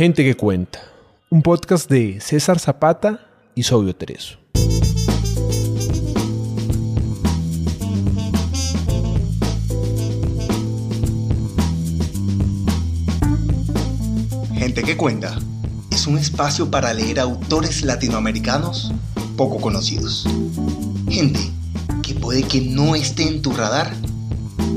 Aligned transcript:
Gente 0.00 0.24
que 0.24 0.34
cuenta, 0.34 0.80
un 1.28 1.42
podcast 1.42 1.86
de 1.90 2.22
César 2.22 2.58
Zapata 2.58 3.20
y 3.54 3.64
Sobio 3.64 3.94
Tereso. 3.94 4.38
Gente 14.54 14.82
que 14.84 14.96
cuenta 14.96 15.38
es 15.90 16.06
un 16.06 16.16
espacio 16.16 16.70
para 16.70 16.94
leer 16.94 17.20
autores 17.20 17.82
latinoamericanos 17.82 18.94
poco 19.36 19.60
conocidos. 19.60 20.26
Gente 21.10 21.40
que 22.02 22.14
puede 22.14 22.44
que 22.44 22.62
no 22.62 22.94
esté 22.94 23.24
en 23.24 23.42
tu 23.42 23.52
radar, 23.52 23.92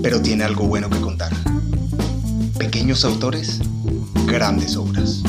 pero 0.02 0.22
tiene 0.22 0.44
algo 0.44 0.66
bueno 0.68 0.90
que 0.90 1.00
contar. 1.00 1.32
Pequeños 2.58 3.06
autores, 3.06 3.62
grandes 4.34 4.76
obras. 4.76 5.22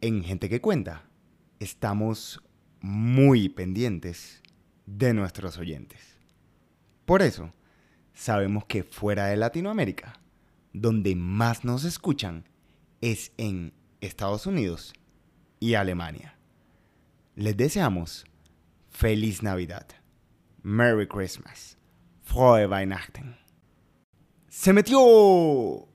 En 0.00 0.24
Gente 0.24 0.48
que 0.48 0.62
Cuenta 0.62 1.02
estamos 1.60 2.40
muy 2.80 3.50
pendientes 3.50 4.40
de 4.86 5.12
nuestros 5.12 5.58
oyentes. 5.58 6.00
Por 7.04 7.20
eso, 7.20 7.52
sabemos 8.14 8.64
que 8.64 8.82
fuera 8.82 9.26
de 9.26 9.36
Latinoamérica, 9.36 10.18
donde 10.72 11.14
más 11.16 11.66
nos 11.66 11.84
escuchan 11.84 12.48
es 13.02 13.30
en 13.36 13.74
Estados 14.00 14.46
Unidos 14.46 14.94
y 15.60 15.74
Alemania. 15.74 16.38
Les 17.34 17.54
deseamos 17.58 18.24
feliz 18.88 19.42
Navidad, 19.42 19.86
Merry 20.68 21.06
Christmas, 21.06 21.78
Frohe 22.24 22.66
Weihnachten. 22.66 23.36
Se 24.48 24.72
metió 24.72 25.86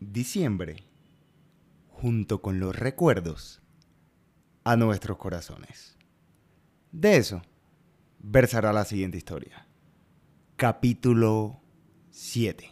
diciembre 0.00 0.88
junto 1.86 2.42
con 2.42 2.58
los 2.58 2.74
recuerdos 2.74 3.62
a 4.64 4.74
nuestros 4.74 5.18
corazones. 5.18 5.96
De 6.90 7.16
eso 7.16 7.42
versará 8.18 8.72
la 8.72 8.84
siguiente 8.84 9.18
historia. 9.18 9.68
Capítulo 10.56 11.62
7 12.10 12.70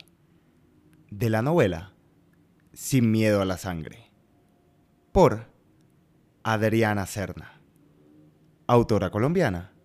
de 1.12 1.30
la 1.30 1.42
novela 1.42 1.94
Sin 2.72 3.12
miedo 3.12 3.40
a 3.40 3.44
la 3.44 3.56
sangre 3.56 4.10
por 5.12 5.46
Adriana 6.42 7.06
Serna, 7.06 7.60
autora 8.66 9.10
colombiana, 9.10 9.75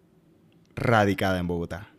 radicada 0.76 1.40
en 1.40 1.48
Bogotá. 1.48 1.94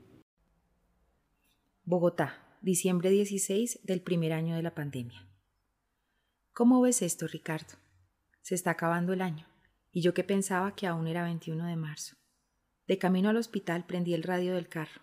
Bogotá, 1.84 2.58
diciembre 2.60 3.10
16 3.10 3.80
del 3.84 4.02
primer 4.02 4.32
año 4.32 4.54
de 4.54 4.62
la 4.62 4.74
pandemia. 4.74 5.28
¿Cómo 6.52 6.80
ves 6.80 7.02
esto, 7.02 7.26
Ricardo? 7.26 7.74
Se 8.40 8.54
está 8.54 8.70
acabando 8.70 9.12
el 9.12 9.22
año, 9.22 9.46
y 9.90 10.00
yo 10.02 10.14
que 10.14 10.24
pensaba 10.24 10.74
que 10.74 10.86
aún 10.86 11.06
era 11.06 11.24
21 11.24 11.66
de 11.66 11.76
marzo. 11.76 12.16
De 12.86 12.98
camino 12.98 13.28
al 13.28 13.36
hospital 13.36 13.86
prendí 13.86 14.14
el 14.14 14.22
radio 14.22 14.54
del 14.54 14.68
carro, 14.68 15.02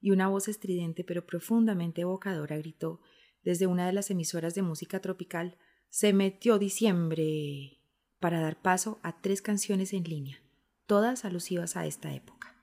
y 0.00 0.10
una 0.10 0.28
voz 0.28 0.48
estridente 0.48 1.04
pero 1.04 1.26
profundamente 1.26 2.02
evocadora 2.02 2.56
gritó 2.56 3.00
desde 3.42 3.66
una 3.66 3.86
de 3.86 3.92
las 3.92 4.10
emisoras 4.10 4.54
de 4.54 4.62
música 4.62 5.00
tropical 5.00 5.56
Se 5.88 6.12
metió 6.12 6.58
diciembre 6.58 7.80
para 8.20 8.40
dar 8.40 8.60
paso 8.60 9.00
a 9.02 9.20
tres 9.20 9.42
canciones 9.42 9.92
en 9.92 10.04
línea, 10.04 10.40
todas 10.86 11.24
alusivas 11.24 11.76
a 11.76 11.86
esta 11.86 12.14
época. 12.14 12.59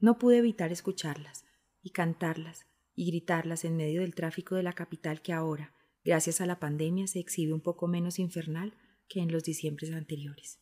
No 0.00 0.18
pude 0.18 0.38
evitar 0.38 0.72
escucharlas 0.72 1.44
y 1.82 1.90
cantarlas 1.90 2.66
y 2.94 3.06
gritarlas 3.06 3.64
en 3.64 3.76
medio 3.76 4.00
del 4.00 4.14
tráfico 4.14 4.54
de 4.54 4.62
la 4.62 4.72
capital 4.72 5.20
que 5.20 5.32
ahora, 5.32 5.74
gracias 6.04 6.40
a 6.40 6.46
la 6.46 6.58
pandemia, 6.58 7.06
se 7.06 7.20
exhibe 7.20 7.52
un 7.52 7.60
poco 7.60 7.86
menos 7.86 8.18
infernal 8.18 8.74
que 9.08 9.20
en 9.20 9.30
los 9.30 9.44
diciembres 9.44 9.92
anteriores. 9.92 10.58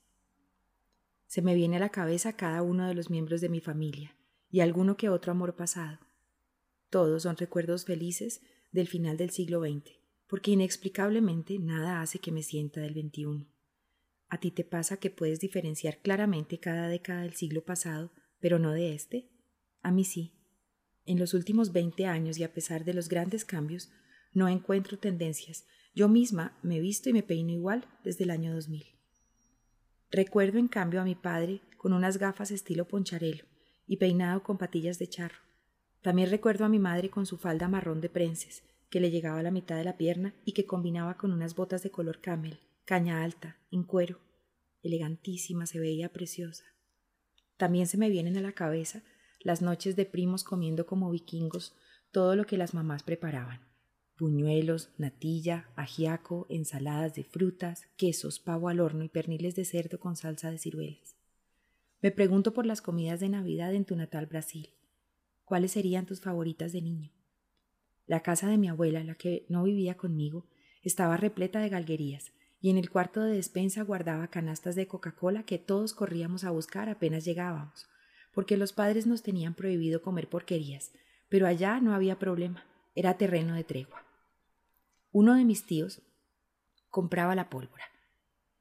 Se 1.27 1.43
me 1.43 1.55
viene 1.55 1.77
a 1.77 1.81
la 1.81 1.91
cabeza 1.91 2.33
cada 2.33 2.63
uno 2.63 2.89
de 2.89 2.95
los 2.95 3.11
miembros 3.11 3.41
de 3.41 3.49
mi 3.49 3.61
familia 3.61 4.17
y 4.51 4.61
alguno 4.61 4.97
que 4.97 5.09
otro 5.09 5.31
amor 5.31 5.55
pasado. 5.55 5.99
Todos 6.91 7.23
son 7.23 7.37
recuerdos 7.37 7.85
felices 7.85 8.41
del 8.73 8.89
final 8.89 9.17
del 9.17 9.31
siglo 9.31 9.61
XX, 9.61 9.93
porque 10.27 10.51
inexplicablemente 10.51 11.59
nada 11.59 12.01
hace 12.01 12.19
que 12.19 12.33
me 12.33 12.43
sienta 12.43 12.81
del 12.81 12.95
XXI. 12.95 13.47
¿A 14.31 14.41
ti 14.41 14.51
te 14.51 14.65
pasa 14.65 14.99
que 14.99 15.11
puedes 15.11 15.41
diferenciar 15.41 15.99
claramente 15.99 16.59
cada 16.59 16.89
década 16.89 17.23
del 17.23 17.35
siglo 17.35 17.65
pasado, 17.65 18.11
pero 18.41 18.59
no 18.59 18.73
de 18.73 18.95
este? 18.95 19.29
A 19.83 19.91
mí 19.91 20.05
sí. 20.05 20.35
En 21.07 21.19
los 21.19 21.35
últimos 21.35 21.73
20 21.73 22.07
años 22.07 22.39
y 22.39 22.45
a 22.45 22.53
pesar 22.53 22.85
de 22.85 22.95
los 22.95 23.09
grandes 23.09 23.45
cambios, 23.45 23.91
no 24.33 24.49
encuentro 24.49 24.99
tendencias. 24.99 25.67
Yo 25.95 26.09
misma 26.09 26.59
me 26.63 26.81
visto 26.81 27.09
y 27.09 27.13
me 27.13 27.23
peino 27.23 27.51
igual 27.51 27.87
desde 28.05 28.25
el 28.25 28.31
año 28.31 28.55
2000. 28.55 28.85
Recuerdo 30.11 30.59
en 30.59 30.69
cambio 30.69 31.01
a 31.01 31.05
mi 31.05 31.15
padre 31.15 31.61
con 31.77 31.93
unas 31.93 32.19
gafas 32.19 32.51
estilo 32.51 32.87
poncharelo 32.87 33.45
y 33.87 33.97
peinado 33.97 34.43
con 34.43 34.59
patillas 34.59 34.99
de 34.99 35.09
charro. 35.09 35.39
También 36.03 36.31
recuerdo 36.31 36.65
a 36.65 36.69
mi 36.69 36.79
madre 36.79 37.11
con 37.11 37.27
su 37.27 37.39
falda 37.39 37.69
marrón 37.69 38.01
de 38.01 38.09
prenses, 38.09 38.63
que 38.91 39.01
le 39.01 39.11
llegaba 39.11 39.41
a 39.41 39.43
la 39.43 39.51
mitad 39.51 39.77
de 39.77 39.85
la 39.85 39.97
pierna 39.97 40.35
y 40.45 40.53
que 40.53 40.67
combinaba 40.67 41.17
con 41.17 41.33
unas 41.33 41.55
botas 41.55 41.83
de 41.83 41.91
color 41.91 42.21
camel, 42.21 42.61
caña 42.85 43.23
alta, 43.23 43.59
en 43.71 43.83
cuero. 43.83 44.21
Elegantísima, 44.83 45.67
se 45.67 45.81
veía 45.81 46.13
preciosa. 46.13 46.65
También 47.59 47.89
se 47.89 47.99
me 47.99 48.09
vienen 48.09 48.39
a 48.39 48.41
la 48.41 48.53
cabeza 48.53 49.03
las 49.41 49.61
noches 49.63 49.97
de 49.97 50.07
primos 50.07 50.45
comiendo 50.45 50.87
como 50.87 51.11
vikingos 51.11 51.75
todo 52.13 52.37
lo 52.37 52.47
que 52.47 52.57
las 52.57 52.73
mamás 52.73 53.03
preparaban. 53.03 53.61
Puñuelos, 54.17 54.91
natilla, 54.97 55.69
ajiaco, 55.77 56.47
ensaladas 56.49 57.15
de 57.15 57.25
frutas, 57.25 57.87
quesos, 57.97 58.41
pavo 58.41 58.69
al 58.69 58.81
horno 58.81 59.05
y 59.05 59.09
perniles 59.09 59.55
de 59.55 59.65
cerdo 59.65 60.01
con 60.01 60.17
salsa 60.17 60.51
de 60.51 60.59
ciruelas. 60.59 61.17
Me 62.01 62.11
pregunto 62.11 62.55
por 62.55 62.65
las 62.65 62.81
comidas 62.81 63.21
de 63.21 63.29
Navidad 63.29 63.75
en 63.75 63.85
tu 63.85 63.97
natal 63.97 64.27
Brasil. 64.27 64.71
¿Cuáles 65.45 65.73
serían 65.73 66.07
tus 66.07 66.21
favoritas 66.21 66.73
de 66.73 66.83
niño? 66.83 67.13
La 68.07 68.23
casa 68.23 68.49
de 68.49 68.57
mi 68.57 68.69
abuela, 68.69 69.03
la 69.05 69.17
que 69.17 69.47
no 69.49 69.65
vivía 69.65 69.97
conmigo, 69.97 70.47
estaba 70.83 71.17
repleta 71.17 71.61
de 71.61 71.69
galguerías, 71.69 72.33
y 72.61 72.71
en 72.71 72.79
el 72.79 72.91
cuarto 72.91 73.23
de 73.23 73.35
despensa 73.35 73.83
guardaba 73.83 74.29
canastas 74.29 74.75
de 74.75 74.87
Coca-Cola 74.87 75.45
que 75.45 75.59
todos 75.59 75.95
corríamos 75.95 76.45
a 76.45 76.51
buscar 76.51 76.89
apenas 76.89 77.25
llegábamos, 77.25 77.89
porque 78.33 78.57
los 78.57 78.73
padres 78.73 79.07
nos 79.07 79.23
tenían 79.23 79.55
prohibido 79.55 80.03
comer 80.03 80.29
porquerías, 80.29 80.93
pero 81.29 81.47
allá 81.47 81.81
no 81.81 81.95
había 81.95 82.19
problema, 82.19 82.65
era 82.95 83.17
terreno 83.17 83.55
de 83.55 83.65
tregua. 83.65 84.05
Uno 85.13 85.35
de 85.35 85.45
mis 85.45 85.67
tíos 85.67 86.03
compraba 86.91 87.35
la 87.35 87.49
pólvora. 87.49 87.85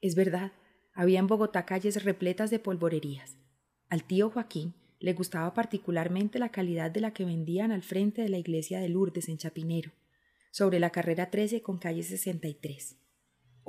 Es 0.02 0.16
verdad, 0.16 0.52
había 0.94 1.19
en 1.19 1.28
Bogotá 1.28 1.66
calles 1.66 2.03
repletas 2.03 2.50
de 2.50 2.59
polvorerías. 2.59 3.38
Al 3.90 4.03
tío 4.03 4.30
Joaquín 4.30 4.75
le 5.00 5.13
gustaba 5.13 5.53
particularmente 5.53 6.40
la 6.40 6.50
calidad 6.50 6.91
de 6.91 7.02
la 7.02 7.13
que 7.13 7.25
vendían 7.25 7.72
al 7.72 7.84
frente 7.84 8.22
de 8.22 8.30
la 8.30 8.38
iglesia 8.38 8.80
de 8.80 8.90
Lourdes 8.90 9.30
en 9.30 9.38
Chapinero, 9.38 9.91
sobre 10.52 10.80
la 10.80 10.90
carrera 10.90 11.30
13 11.30 11.62
con 11.62 11.78
calle 11.78 12.03
63. 12.03 12.97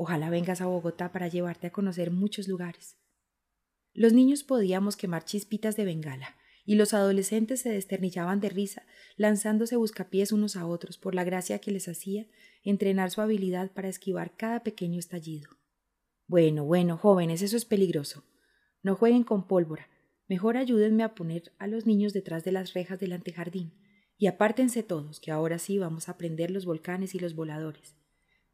Ojalá 0.01 0.31
vengas 0.31 0.61
a 0.61 0.67
Bogotá 0.67 1.11
para 1.11 1.27
llevarte 1.27 1.67
a 1.67 1.73
conocer 1.73 2.13
muchos 2.13 2.47
lugares. 2.47 2.97
Los 3.93 4.13
niños 4.13 4.45
podíamos 4.45 4.97
quemar 4.97 5.25
chispitas 5.25 5.75
de 5.75 5.85
bengala, 5.85 6.37
y 6.65 6.77
los 6.77 6.95
adolescentes 6.95 7.63
se 7.63 7.71
desternillaban 7.71 8.39
de 8.39 8.49
risa, 8.49 8.87
lanzándose 9.17 9.75
buscapiés 9.75 10.31
unos 10.31 10.55
a 10.55 10.69
otros 10.69 10.99
por 10.99 11.17
la 11.17 11.25
gracia 11.25 11.59
que 11.59 11.73
les 11.73 11.89
hacía 11.89 12.29
entrenar 12.63 13.11
su 13.11 13.23
habilidad 13.23 13.73
para 13.73 13.89
esquivar 13.89 14.37
cada 14.37 14.63
pequeño 14.63 15.01
estallido. 15.01 15.51
Bueno, 16.29 16.65
bueno, 16.65 16.97
jóvenes, 16.97 17.43
eso 17.43 17.57
es 17.57 17.65
peligroso. 17.65 18.23
No 18.85 18.95
jueguen 18.95 19.25
con 19.25 19.49
pólvora. 19.49 19.89
Mejor 20.29 20.59
ayúdenme 20.59 21.03
a 21.03 21.17
poner 21.17 21.53
a 21.59 21.67
los 21.67 21.87
niños 21.87 22.13
detrás 22.13 22.45
de 22.45 22.53
las 22.53 22.73
rejas 22.73 23.01
del 23.01 23.15
antejardín. 23.15 23.73
Y 24.17 24.29
apártense 24.29 24.85
todos, 24.85 25.19
que 25.19 25.33
ahora 25.33 25.59
sí 25.59 25.77
vamos 25.77 26.09
a 26.09 26.17
prender 26.17 26.53
los 26.53 26.67
volcanes 26.67 27.17
y 27.17 27.19
los 27.19 27.35
voladores. 27.35 27.98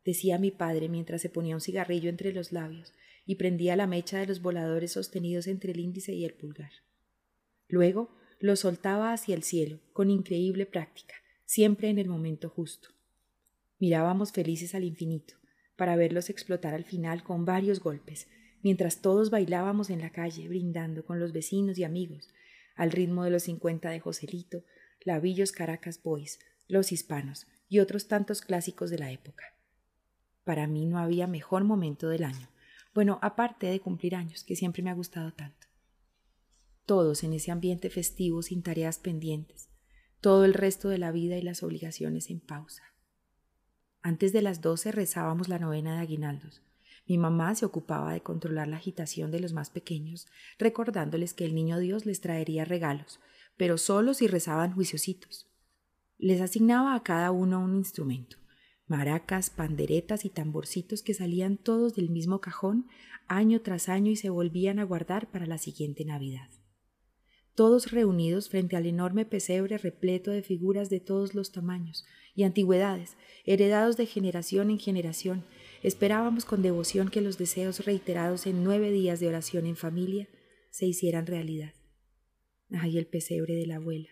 Decía 0.05 0.39
mi 0.39 0.51
padre 0.51 0.89
mientras 0.89 1.23
se 1.23 1.31
ponía 1.31 1.55
un 1.55 1.61
cigarrillo 1.61 2.11
entre 2.11 2.33
los 2.33 2.53
labios 2.53 2.93
y 3.27 3.37
prendía 3.37 3.77
la 3.77 3.87
mecha 3.87 4.19
de 4.19 4.27
los 4.27 4.43
voladores 4.43 4.93
sostenidos 4.93 5.47
entre 5.47 5.73
el 5.73 5.81
índice 5.81 6.13
y 6.13 6.25
el 6.25 6.35
pulgar. 6.35 6.73
Luego 7.69 8.11
lo 8.39 8.57
soltaba 8.57 9.13
hacia 9.13 9.35
el 9.35 9.43
cielo, 9.43 9.81
con 9.93 10.11
increíble 10.11 10.67
práctica, 10.67 11.15
siempre 11.47 11.89
en 11.89 11.99
el 11.99 12.09
momento 12.09 12.51
justo. 12.51 12.91
Mirábamos 13.79 14.33
felices 14.33 14.75
al 14.75 14.85
infinito, 14.85 15.35
para 15.77 15.97
verlos 15.97 16.29
explotar 16.29 16.75
al 16.75 16.85
final 16.85 17.25
con 17.25 17.45
varios 17.47 17.81
golpes, 17.81 18.29
mientras 18.63 19.01
todos 19.01 19.31
bailábamos 19.31 19.89
en 19.89 20.01
la 20.01 20.11
calle, 20.11 20.49
brindando 20.49 21.05
con 21.05 21.19
los 21.19 21.33
vecinos 21.33 21.79
y 21.79 21.85
amigos, 21.85 22.29
al 22.77 22.91
ritmo 22.91 23.25
de 23.25 23.31
los 23.31 23.45
cincuenta 23.45 23.91
de 23.91 24.01
Joselito, 24.01 24.65
Lavillos 25.01 25.53
Caracas 25.53 26.03
Boys, 26.03 26.39
Los 26.69 26.93
Hispanos 26.93 27.47
y 27.69 27.79
otros 27.79 28.09
tantos 28.09 28.41
clásicos 28.41 28.91
de 28.91 28.99
la 28.99 29.11
época. 29.11 29.54
Para 30.45 30.67
mí 30.67 30.87
no 30.87 30.99
había 30.99 31.27
mejor 31.27 31.65
momento 31.65 32.09
del 32.09 32.25
año, 32.25 32.49
bueno, 32.95 33.19
aparte 33.23 33.67
de 33.67 33.81
cumplir 33.81 34.15
años, 34.15 34.45
que 34.45 34.55
siempre 34.55 34.83
me 34.83 34.91
ha 34.91 34.95
gustado 34.95 35.33
tanto. 35.33 35.67
Todos 36.87 37.25
en 37.25 37.33
ese 37.33 37.51
ambiente 37.51 37.91
festivo 37.91 38.43
sin 38.43 38.63
tareas 38.63 38.99
pendientes, 38.99 39.69
todo 40.21 40.45
el 40.45 40.55
resto 40.55 40.89
de 40.89 40.99
la 40.99 41.11
vida 41.11 41.37
y 41.37 41.43
las 41.43 41.63
obligaciones 41.63 42.31
en 42.31 42.41
pausa. 42.41 42.85
Antes 44.01 44.33
de 44.33 44.43
las 44.43 44.61
doce 44.61 44.93
rezábamos 44.93 45.49
la 45.49 45.59
novena 45.59 45.95
de 45.95 46.03
aguinaldos. 46.03 46.63
Mi 47.07 47.19
mamá 47.19 47.55
se 47.55 47.67
ocupaba 47.67 48.13
de 48.13 48.23
controlar 48.23 48.69
la 48.69 48.77
agitación 48.77 49.31
de 49.31 49.41
los 49.41 49.53
más 49.53 49.71
pequeños, 49.71 50.27
recordándoles 50.59 51.35
que 51.35 51.45
el 51.45 51.55
niño 51.55 51.79
Dios 51.79 52.07
les 52.07 52.21
traería 52.21 52.65
regalos, 52.65 53.19
pero 53.57 53.77
solo 53.77 54.15
si 54.15 54.27
rezaban 54.27 54.73
juiciositos. 54.73 55.49
Les 56.19 56.41
asignaba 56.41 56.95
a 56.95 57.03
cada 57.03 57.31
uno 57.31 57.61
un 57.61 57.75
instrumento, 57.75 58.37
maracas, 58.87 59.51
panderetas 59.51 60.25
y 60.25 60.31
tamborcitos 60.31 61.03
que 61.03 61.15
salían 61.15 61.57
todos 61.57 61.95
del 61.95 62.11
mismo 62.11 62.41
cajón 62.41 62.87
año 63.27 63.63
tras 63.63 63.89
año 63.89 64.11
y 64.11 64.17
se 64.17 64.29
volvían 64.29 64.79
a 64.79 64.85
guardar 64.85 65.31
para 65.31 65.47
la 65.47 65.59
siguiente 65.59 66.05
Navidad. 66.05 66.49
Todos 67.55 67.93
reunidos 67.93 68.49
frente 68.49 68.77
al 68.77 68.87
enorme 68.87 69.25
pesebre 69.25 69.79
repleto 69.79 70.31
de 70.31 70.43
figuras 70.43 70.91
de 70.91 71.01
todos 71.01 71.35
los 71.35 71.53
tamaños 71.53 72.05
y 72.35 72.43
antigüedades, 72.43 73.17
heredados 73.45 73.97
de 73.97 74.07
generación 74.07 74.71
en 74.71 74.79
generación, 74.79 75.45
esperábamos 75.83 76.45
con 76.45 76.63
devoción 76.63 77.11
que 77.11 77.21
los 77.21 77.39
deseos 77.39 77.85
reiterados 77.85 78.47
en 78.47 78.65
nueve 78.65 78.91
días 78.91 79.21
de 79.21 79.29
oración 79.29 79.67
en 79.67 79.77
familia 79.77 80.29
se 80.71 80.87
hicieran 80.87 81.27
realidad. 81.27 81.75
Ay, 82.71 82.99
el 82.99 83.07
pesebre 83.07 83.55
de 83.55 83.67
la 83.67 83.77
abuela. 83.77 84.09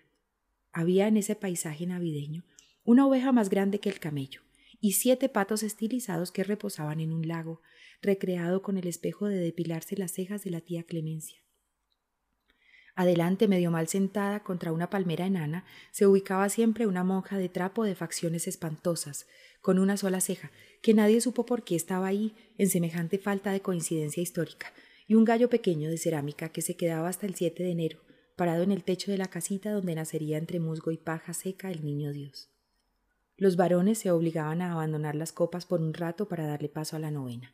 Había 0.73 1.09
en 1.09 1.17
ese 1.17 1.35
paisaje 1.35 1.85
navideño 1.87 2.45
una 2.85 3.07
oveja 3.07 3.33
más 3.33 3.51
grande 3.51 3.81
que 3.81 3.89
el 3.89 3.99
camello 3.99 4.43
y 4.83 4.95
siete 4.95 5.29
patos 5.29 5.63
estilizados 5.63 6.33
que 6.33 6.43
reposaban 6.43 6.99
en 6.99 7.13
un 7.13 7.29
lago, 7.29 7.63
recreado 8.03 8.63
con 8.63 8.77
el 8.77 8.89
espejo 8.89 9.29
de 9.29 9.37
depilarse 9.37 9.97
las 9.97 10.11
cejas 10.11 10.43
de 10.43 10.51
la 10.51 10.61
tía 10.61 10.83
Clemencia. 10.83 11.39
Adelante, 12.97 13.47
medio 13.47 13.71
mal 13.71 13.87
sentada 13.87 14.43
contra 14.43 14.73
una 14.73 14.91
palmera 14.91 15.25
enana, 15.25 15.65
se 15.93 16.09
ubicaba 16.09 16.49
siempre 16.49 16.89
una 16.89 17.05
monja 17.05 17.39
de 17.39 17.49
trapo 17.49 17.85
de 17.85 17.95
facciones 17.95 18.49
espantosas, 18.49 19.29
con 19.61 19.79
una 19.79 19.97
sola 19.97 20.21
ceja, 20.21 20.51
que 20.83 20.95
nadie 20.95 21.21
supo 21.21 21.47
por 21.47 21.63
qué 21.63 21.77
estaba 21.77 22.09
ahí, 22.09 22.35
en 22.59 22.69
semejante 22.69 23.19
falta 23.19 23.53
de 23.53 23.63
coincidencia 23.63 24.21
histórica, 24.21 24.73
y 25.07 25.15
un 25.15 25.25
gallo 25.25 25.49
pequeño 25.49 25.91
de 25.91 25.97
cerámica 25.97 26.49
que 26.49 26.61
se 26.61 26.77
quedaba 26.77 27.09
hasta 27.09 27.27
el 27.27 27.37
7 27.37 27.63
de 27.63 27.71
enero, 27.71 28.01
parado 28.35 28.65
en 28.65 28.73
el 28.73 28.83
techo 28.83 29.13
de 29.13 29.19
la 29.19 29.29
casita 29.29 29.71
donde 29.71 29.95
nacería 29.95 30.39
entre 30.39 30.59
musgo 30.59 30.91
y 30.91 30.97
paja 30.97 31.35
seca 31.35 31.71
el 31.71 31.85
niño 31.85 32.13
Dios. 32.13 32.53
Los 33.43 33.57
varones 33.57 33.99
se 33.99 34.13
obligaban 34.13 34.63
a 34.63 34.71
abandonar 34.71 35.17
las 35.17 35.33
copas 35.33 35.67
por 35.67 35.81
un 35.81 35.95
rato 35.95 36.29
para 36.29 36.47
darle 36.47 36.69
paso 36.69 36.95
a 36.95 37.01
la 37.01 37.11
novena. 37.11 37.53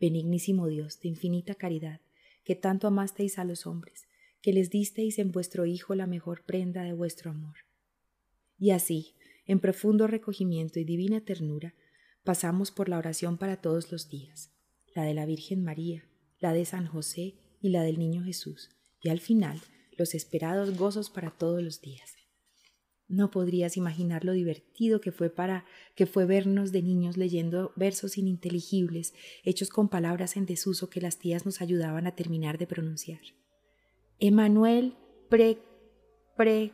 Benignísimo 0.00 0.66
Dios, 0.66 0.98
de 0.98 1.08
infinita 1.08 1.54
caridad, 1.54 2.00
que 2.42 2.56
tanto 2.56 2.88
amasteis 2.88 3.38
a 3.38 3.44
los 3.44 3.64
hombres, 3.64 4.08
que 4.42 4.52
les 4.52 4.70
disteis 4.70 5.20
en 5.20 5.30
vuestro 5.30 5.66
Hijo 5.66 5.94
la 5.94 6.08
mejor 6.08 6.42
prenda 6.42 6.82
de 6.82 6.94
vuestro 6.94 7.30
amor. 7.30 7.58
Y 8.58 8.72
así, 8.72 9.14
en 9.46 9.60
profundo 9.60 10.08
recogimiento 10.08 10.80
y 10.80 10.84
divina 10.84 11.20
ternura, 11.20 11.76
pasamos 12.24 12.72
por 12.72 12.88
la 12.88 12.98
oración 12.98 13.38
para 13.38 13.60
todos 13.60 13.92
los 13.92 14.08
días, 14.08 14.50
la 14.96 15.04
de 15.04 15.14
la 15.14 15.26
Virgen 15.26 15.62
María, 15.62 16.08
la 16.40 16.52
de 16.52 16.64
San 16.64 16.88
José 16.88 17.36
y 17.60 17.68
la 17.68 17.84
del 17.84 18.00
Niño 18.00 18.24
Jesús, 18.24 18.70
y 19.00 19.10
al 19.10 19.20
final 19.20 19.60
los 19.96 20.12
esperados 20.16 20.76
gozos 20.76 21.08
para 21.08 21.30
todos 21.30 21.62
los 21.62 21.80
días. 21.80 22.16
No 23.06 23.30
podrías 23.30 23.76
imaginar 23.76 24.24
lo 24.24 24.32
divertido 24.32 25.00
que 25.00 25.12
fue 25.12 25.28
para 25.28 25.66
que 25.94 26.06
fue 26.06 26.24
vernos 26.24 26.72
de 26.72 26.82
niños 26.82 27.16
leyendo 27.16 27.72
versos 27.76 28.16
ininteligibles, 28.16 29.14
hechos 29.42 29.68
con 29.68 29.88
palabras 29.88 30.36
en 30.36 30.46
desuso 30.46 30.88
que 30.88 31.00
las 31.00 31.18
tías 31.18 31.44
nos 31.44 31.60
ayudaban 31.60 32.06
a 32.06 32.14
terminar 32.14 32.56
de 32.56 32.66
pronunciar. 32.66 33.20
Emanuel 34.20 34.96
pre 35.28 35.58
pre 36.36 36.72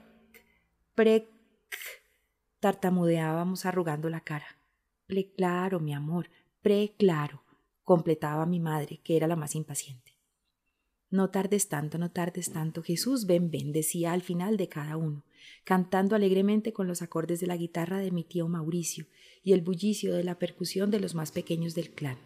pre 0.95 1.29
tartamudeábamos 2.61 3.67
arrugando 3.67 4.09
la 4.09 4.21
cara. 4.21 4.59
Pre 5.07 5.33
claro, 5.33 5.81
mi 5.81 5.93
amor, 5.95 6.31
pre 6.63 6.95
claro, 6.97 7.43
completaba 7.83 8.47
mi 8.47 8.61
madre, 8.61 9.01
que 9.03 9.17
era 9.17 9.27
la 9.27 9.35
más 9.35 9.57
impaciente. 9.57 10.20
No 11.11 11.31
tardes 11.31 11.69
tanto, 11.69 11.99
no 11.99 12.11
tardes 12.11 12.53
tanto. 12.53 12.83
Jesús, 12.83 13.27
ven, 13.27 13.51
ven, 13.51 13.73
decía 13.73 14.13
al 14.13 14.23
final 14.23 14.57
de 14.57 14.69
cada 14.69 14.97
uno, 14.97 15.25
cantando 15.65 16.15
alegremente 16.15 16.73
con 16.73 16.87
los 16.87 17.03
acordes 17.03 17.41
de 17.41 17.49
la 17.49 17.57
guitarra 17.57 17.99
de 17.99 18.13
mi 18.13 18.23
tío 18.23 18.47
Mauricio 18.49 19.07
y 19.43 19.53
el 19.53 19.61
bullicio 19.61 20.15
de 20.15 20.23
la 20.23 20.39
percusión 20.39 20.91
de 20.91 21.01
los 21.01 21.15
más 21.15 21.33
pequeños 21.33 21.75
del 21.75 21.91
clan. 21.91 22.19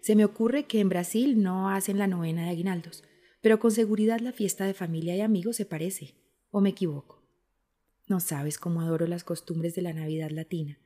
Se 0.00 0.14
me 0.14 0.24
ocurre 0.24 0.66
que 0.66 0.80
en 0.80 0.90
Brasil 0.90 1.42
no 1.42 1.70
hacen 1.70 1.98
la 1.98 2.06
novena 2.06 2.44
de 2.44 2.50
aguinaldos, 2.50 3.02
pero 3.40 3.58
con 3.58 3.72
seguridad 3.72 4.20
la 4.20 4.32
fiesta 4.32 4.64
de 4.64 4.74
familia 4.74 5.16
y 5.16 5.20
amigos 5.20 5.56
se 5.56 5.66
parece, 5.66 6.14
o 6.50 6.60
me 6.60 6.70
equivoco. 6.70 7.22
No 8.06 8.20
sabes 8.20 8.58
cómo 8.58 8.82
adoro 8.82 9.06
las 9.06 9.24
costumbres 9.24 9.74
de 9.74 9.82
la 9.82 9.92
Navidad 9.92 10.30
latina, 10.30 10.78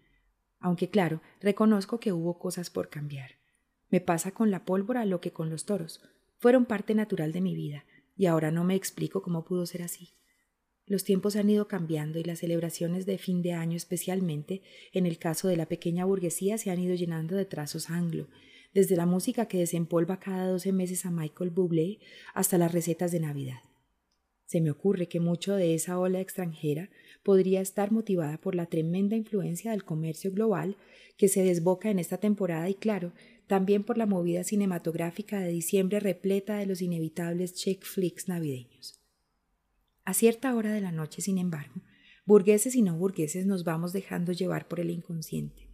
aunque 0.60 0.88
claro, 0.88 1.20
reconozco 1.40 2.00
que 2.00 2.12
hubo 2.12 2.38
cosas 2.38 2.70
por 2.70 2.88
cambiar. 2.88 3.32
Me 3.90 4.00
pasa 4.00 4.30
con 4.30 4.50
la 4.50 4.64
pólvora 4.64 5.04
lo 5.04 5.20
que 5.20 5.32
con 5.32 5.50
los 5.50 5.64
toros, 5.64 6.00
fueron 6.38 6.64
parte 6.66 6.94
natural 6.94 7.32
de 7.32 7.40
mi 7.40 7.54
vida, 7.54 7.84
y 8.16 8.26
ahora 8.26 8.50
no 8.50 8.64
me 8.64 8.74
explico 8.74 9.22
cómo 9.22 9.44
pudo 9.44 9.66
ser 9.66 9.82
así. 9.82 10.14
Los 10.86 11.04
tiempos 11.04 11.36
han 11.36 11.50
ido 11.50 11.68
cambiando 11.68 12.18
y 12.18 12.24
las 12.24 12.38
celebraciones 12.38 13.04
de 13.04 13.18
fin 13.18 13.42
de 13.42 13.52
año 13.52 13.76
especialmente, 13.76 14.62
en 14.92 15.04
el 15.04 15.18
caso 15.18 15.46
de 15.48 15.56
la 15.56 15.66
pequeña 15.66 16.06
burguesía, 16.06 16.56
se 16.56 16.70
han 16.70 16.80
ido 16.80 16.94
llenando 16.94 17.36
de 17.36 17.44
trazos 17.44 17.90
anglo, 17.90 18.28
desde 18.72 18.96
la 18.96 19.04
música 19.04 19.46
que 19.46 19.58
desempolva 19.58 20.18
cada 20.18 20.48
doce 20.48 20.72
meses 20.72 21.04
a 21.04 21.10
Michael 21.10 21.50
Bublé 21.50 21.98
hasta 22.32 22.56
las 22.56 22.72
recetas 22.72 23.12
de 23.12 23.20
Navidad. 23.20 23.60
Se 24.46 24.62
me 24.62 24.70
ocurre 24.70 25.08
que 25.08 25.20
mucho 25.20 25.56
de 25.56 25.74
esa 25.74 25.98
ola 25.98 26.20
extranjera 26.20 26.88
podría 27.22 27.60
estar 27.60 27.92
motivada 27.92 28.38
por 28.38 28.54
la 28.54 28.64
tremenda 28.64 29.14
influencia 29.14 29.72
del 29.72 29.84
comercio 29.84 30.32
global 30.32 30.76
que 31.18 31.28
se 31.28 31.42
desboca 31.42 31.90
en 31.90 31.98
esta 31.98 32.16
temporada 32.16 32.70
y 32.70 32.74
claro, 32.74 33.12
también 33.48 33.82
por 33.82 33.98
la 33.98 34.06
movida 34.06 34.44
cinematográfica 34.44 35.40
de 35.40 35.48
diciembre 35.48 35.98
repleta 36.00 36.58
de 36.58 36.66
los 36.66 36.82
inevitables 36.82 37.54
chick 37.54 37.82
flicks 37.84 38.28
navideños. 38.28 39.00
A 40.04 40.14
cierta 40.14 40.54
hora 40.54 40.72
de 40.72 40.80
la 40.80 40.92
noche, 40.92 41.22
sin 41.22 41.38
embargo, 41.38 41.82
burgueses 42.26 42.76
y 42.76 42.82
no 42.82 42.96
burgueses 42.96 43.46
nos 43.46 43.64
vamos 43.64 43.92
dejando 43.92 44.32
llevar 44.32 44.68
por 44.68 44.80
el 44.80 44.90
inconsciente, 44.90 45.70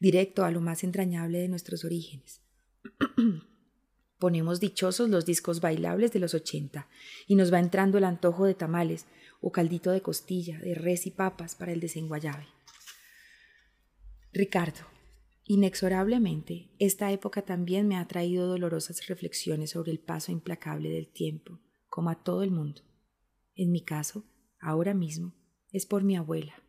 directo 0.00 0.44
a 0.44 0.50
lo 0.50 0.60
más 0.60 0.84
entrañable 0.84 1.38
de 1.38 1.48
nuestros 1.48 1.84
orígenes. 1.84 2.42
Ponemos 4.18 4.58
dichosos 4.58 5.08
los 5.08 5.24
discos 5.24 5.60
bailables 5.60 6.12
de 6.12 6.18
los 6.18 6.34
ochenta 6.34 6.88
y 7.28 7.36
nos 7.36 7.52
va 7.52 7.60
entrando 7.60 7.98
el 7.98 8.04
antojo 8.04 8.46
de 8.46 8.54
tamales 8.54 9.06
o 9.40 9.52
caldito 9.52 9.92
de 9.92 10.02
costilla, 10.02 10.58
de 10.58 10.74
res 10.74 11.06
y 11.06 11.12
papas 11.12 11.54
para 11.54 11.72
el 11.72 11.78
desenguayabe. 11.78 12.46
Ricardo, 14.32 14.97
Inexorablemente, 15.50 16.68
esta 16.78 17.10
época 17.10 17.40
también 17.40 17.88
me 17.88 17.96
ha 17.96 18.06
traído 18.06 18.46
dolorosas 18.46 19.06
reflexiones 19.06 19.70
sobre 19.70 19.90
el 19.92 19.98
paso 19.98 20.30
implacable 20.30 20.90
del 20.90 21.08
tiempo, 21.08 21.58
como 21.88 22.10
a 22.10 22.22
todo 22.22 22.42
el 22.42 22.50
mundo. 22.50 22.82
En 23.54 23.72
mi 23.72 23.80
caso, 23.80 24.26
ahora 24.60 24.92
mismo, 24.92 25.32
es 25.72 25.86
por 25.86 26.04
mi 26.04 26.16
abuela. 26.16 26.62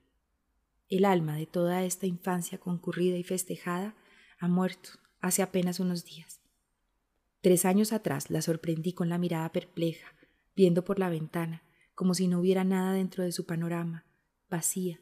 El 0.87 1.03
alma 1.03 1.35
de 1.35 1.45
toda 1.45 1.83
esta 1.83 2.05
infancia 2.05 2.57
concurrida 2.57 3.17
y 3.17 3.23
festejada 3.23 3.97
ha 4.39 4.47
muerto 4.47 4.91
hace 5.19 5.41
apenas 5.41 5.81
unos 5.81 6.05
días. 6.05 6.39
Tres 7.41 7.65
años 7.65 7.91
atrás 7.91 8.31
la 8.31 8.41
sorprendí 8.41 8.93
con 8.93 9.09
la 9.09 9.17
mirada 9.17 9.51
perpleja, 9.51 10.07
viendo 10.55 10.85
por 10.85 10.99
la 10.99 11.09
ventana, 11.09 11.63
como 11.95 12.13
si 12.13 12.29
no 12.29 12.39
hubiera 12.39 12.63
nada 12.63 12.93
dentro 12.93 13.25
de 13.25 13.33
su 13.33 13.45
panorama, 13.45 14.05
vacía. 14.49 15.01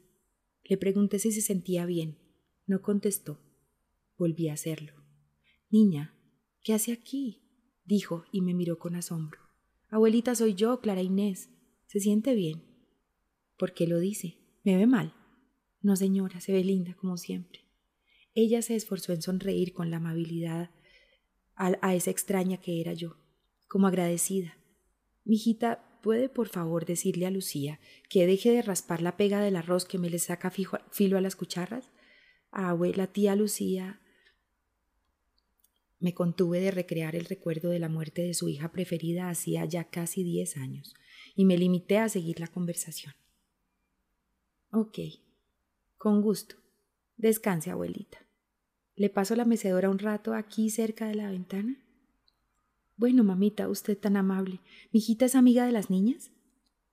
Le 0.63 0.77
pregunté 0.77 1.19
si 1.19 1.31
se 1.31 1.41
sentía 1.41 1.86
bien. 1.86 2.17
No 2.65 2.81
contestó. 2.81 3.38
Volví 4.17 4.50
a 4.50 4.53
hacerlo. 4.53 4.93
Niña, 5.69 6.15
¿qué 6.63 6.74
hace 6.74 6.91
aquí? 6.91 7.43
dijo 7.86 8.25
y 8.31 8.41
me 8.41 8.53
miró 8.53 8.79
con 8.79 8.95
asombro. 8.95 9.39
Abuelita, 9.89 10.36
soy 10.36 10.55
yo, 10.55 10.81
Clara 10.81 11.01
Inés. 11.01 11.50
¿Se 11.86 12.00
siente 12.00 12.36
bien? 12.36 12.63
¿Por 13.57 13.74
qué 13.74 13.88
lo 13.88 14.00
dice? 14.00 14.38
¿Me 14.63 14.75
ve 14.75 14.88
mal? 14.88 15.13
No, 15.81 15.95
señora, 15.95 16.41
se 16.41 16.51
ve 16.51 16.63
linda 16.63 16.95
como 16.95 17.17
siempre. 17.17 17.62
Ella 18.33 18.62
se 18.62 18.75
esforzó 18.75 19.13
en 19.13 19.21
sonreír 19.21 19.74
con 19.74 19.89
la 19.89 19.97
amabilidad 19.97 20.71
a, 21.55 21.95
esa 21.95 22.12
extraña 22.12 22.57
que 22.57 22.81
era 22.81 22.93
yo, 22.93 23.17
como 23.67 23.88
agradecida. 23.88 24.57
Mijita, 25.24 26.00
¿puede 26.03 26.29
por 26.29 26.47
favor 26.47 26.86
decirle 26.86 27.25
a 27.25 27.31
Lucía 27.31 27.79
que 28.09 28.27
deje 28.27 28.51
de 28.51 28.62
raspar 28.62 29.01
la 29.01 29.17
pega 29.17 29.41
del 29.41 29.55
arroz 29.55 29.86
que 29.86 29.97
me 29.97 30.09
le 30.09 30.19
saca 30.19 30.51
filo 30.51 31.17
a 31.17 31.21
las 31.21 31.36
cucharras? 31.36 31.89
Abuela, 32.51 33.07
tía 33.07 33.36
Lucía, 33.36 34.01
me 36.00 36.13
contuve 36.13 36.60
de 36.60 36.72
recrear 36.72 37.16
el 37.16 37.25
recuerdo 37.25 37.70
de 37.70 37.80
la 37.80 37.89
muerte 37.89 38.22
de 38.22 38.34
su 38.34 38.50
hija 38.50 38.72
preferida 38.72 39.30
hacía 39.30 39.66
ya 39.66 39.86
casi 39.86 40.24
diez 40.24 40.58
años 40.58 40.94
y 41.36 41.46
me 41.46 41.58
limité 41.58 41.98
a 41.98 42.10
seguir 42.10 42.39
la 42.39 42.48
conversación. 42.48 43.13
Ok, 44.72 45.00
con 45.98 46.22
gusto. 46.22 46.56
Descanse, 47.16 47.72
abuelita. 47.72 48.20
¿Le 48.96 49.10
paso 49.10 49.36
la 49.36 49.46
mecedora 49.46 49.89
un 49.89 50.00
rato 50.00 50.34
aquí 50.34 50.70
cerca 50.70 51.08
de 51.08 51.16
la 51.16 51.30
ventana? 51.30 51.84
Bueno, 52.96 53.24
mamita, 53.24 53.70
usted 53.70 53.98
tan 53.98 54.18
amable. 54.18 54.60
¿Mi 54.92 55.00
hijita 55.00 55.25
es 55.25 55.36
amiga 55.36 55.66
de 55.66 55.72
las 55.72 55.89
niñas? 55.89 56.32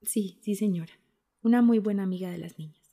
Sí, 0.03 0.39
sí, 0.41 0.55
señora. 0.55 0.93
Una 1.41 1.61
muy 1.61 1.79
buena 1.79 2.03
amiga 2.03 2.29
de 2.29 2.37
las 2.37 2.59
niñas. 2.59 2.91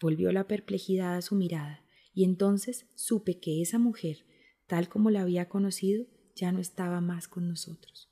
Volvió 0.00 0.32
la 0.32 0.48
perplejidad 0.48 1.16
a 1.16 1.22
su 1.22 1.36
mirada, 1.36 1.84
y 2.12 2.24
entonces 2.24 2.86
supe 2.96 3.38
que 3.38 3.62
esa 3.62 3.78
mujer, 3.78 4.24
tal 4.72 4.88
como 4.88 5.10
la 5.10 5.20
había 5.20 5.50
conocido, 5.50 6.06
ya 6.34 6.50
no 6.50 6.58
estaba 6.58 7.02
más 7.02 7.28
con 7.28 7.46
nosotros. 7.46 8.08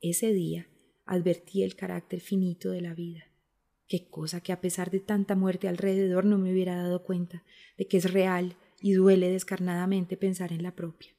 Ese 0.00 0.32
día 0.32 0.68
advertí 1.04 1.64
el 1.64 1.74
carácter 1.74 2.20
finito 2.20 2.70
de 2.70 2.80
la 2.80 2.94
vida. 2.94 3.24
Qué 3.88 4.06
cosa 4.06 4.40
que 4.40 4.52
a 4.52 4.60
pesar 4.60 4.92
de 4.92 5.00
tanta 5.00 5.34
muerte 5.34 5.66
alrededor 5.66 6.26
no 6.26 6.38
me 6.38 6.52
hubiera 6.52 6.76
dado 6.76 7.02
cuenta 7.02 7.42
de 7.76 7.88
que 7.88 7.96
es 7.96 8.12
real 8.12 8.54
y 8.80 8.92
duele 8.92 9.32
descarnadamente 9.32 10.16
pensar 10.16 10.52
en 10.52 10.62
la 10.62 10.76
propia. 10.76 11.10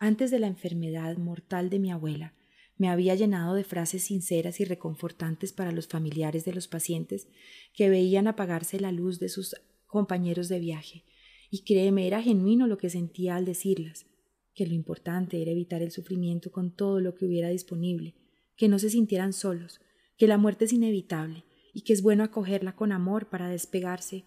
Antes 0.00 0.32
de 0.32 0.40
la 0.40 0.48
enfermedad 0.48 1.16
mortal 1.16 1.70
de 1.70 1.78
mi 1.78 1.92
abuela, 1.92 2.34
me 2.78 2.88
había 2.88 3.14
llenado 3.14 3.54
de 3.54 3.62
frases 3.62 4.02
sinceras 4.02 4.58
y 4.58 4.64
reconfortantes 4.64 5.52
para 5.52 5.70
los 5.70 5.86
familiares 5.86 6.44
de 6.44 6.52
los 6.52 6.66
pacientes 6.66 7.28
que 7.72 7.88
veían 7.88 8.26
apagarse 8.26 8.80
la 8.80 8.90
luz 8.90 9.20
de 9.20 9.28
sus 9.28 9.54
compañeros 9.86 10.48
de 10.48 10.58
viaje, 10.58 11.04
y 11.50 11.64
créeme, 11.64 12.06
era 12.06 12.22
genuino 12.22 12.66
lo 12.66 12.78
que 12.78 12.90
sentía 12.90 13.36
al 13.36 13.44
decirlas, 13.44 14.06
que 14.54 14.66
lo 14.66 14.74
importante 14.74 15.40
era 15.40 15.50
evitar 15.50 15.82
el 15.82 15.92
sufrimiento 15.92 16.50
con 16.50 16.74
todo 16.74 17.00
lo 17.00 17.14
que 17.14 17.24
hubiera 17.24 17.48
disponible, 17.48 18.14
que 18.56 18.68
no 18.68 18.78
se 18.78 18.90
sintieran 18.90 19.32
solos, 19.32 19.80
que 20.16 20.26
la 20.26 20.36
muerte 20.36 20.64
es 20.66 20.72
inevitable 20.72 21.44
y 21.72 21.82
que 21.82 21.92
es 21.92 22.02
bueno 22.02 22.24
acogerla 22.24 22.74
con 22.74 22.92
amor 22.92 23.28
para 23.28 23.48
despegarse 23.48 24.24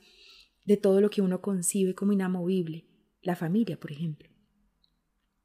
de 0.65 0.77
todo 0.77 1.01
lo 1.01 1.09
que 1.09 1.21
uno 1.21 1.41
concibe 1.41 1.95
como 1.95 2.13
inamovible, 2.13 2.85
la 3.21 3.35
familia, 3.35 3.79
por 3.79 3.91
ejemplo. 3.91 4.29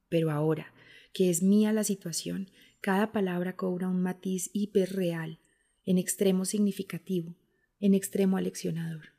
Pero 0.08 0.30
ahora, 0.30 0.72
que 1.12 1.30
es 1.30 1.42
mía 1.42 1.72
la 1.72 1.84
situación, 1.84 2.50
cada 2.80 3.10
palabra 3.10 3.56
cobra 3.56 3.88
un 3.88 4.00
matiz 4.02 4.50
hiperreal, 4.52 5.40
en 5.84 5.98
extremo 5.98 6.44
significativo, 6.44 7.36
en 7.80 7.94
extremo 7.94 8.36
aleccionador. 8.36 9.14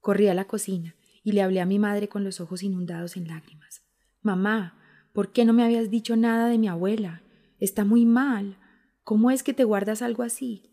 Corrí 0.00 0.28
a 0.28 0.34
la 0.34 0.46
cocina 0.46 0.96
y 1.22 1.32
le 1.32 1.42
hablé 1.42 1.60
a 1.60 1.66
mi 1.66 1.78
madre 1.78 2.08
con 2.08 2.24
los 2.24 2.40
ojos 2.40 2.62
inundados 2.62 3.16
en 3.16 3.28
lágrimas. 3.28 3.82
Mamá, 4.22 4.78
¿por 5.12 5.32
qué 5.32 5.44
no 5.44 5.52
me 5.52 5.64
habías 5.64 5.90
dicho 5.90 6.16
nada 6.16 6.48
de 6.48 6.58
mi 6.58 6.68
abuela? 6.68 7.22
Está 7.58 7.84
muy 7.84 8.06
mal. 8.06 8.56
¿Cómo 9.02 9.30
es 9.30 9.42
que 9.42 9.54
te 9.54 9.64
guardas 9.64 10.02
algo 10.02 10.22
así? 10.22 10.70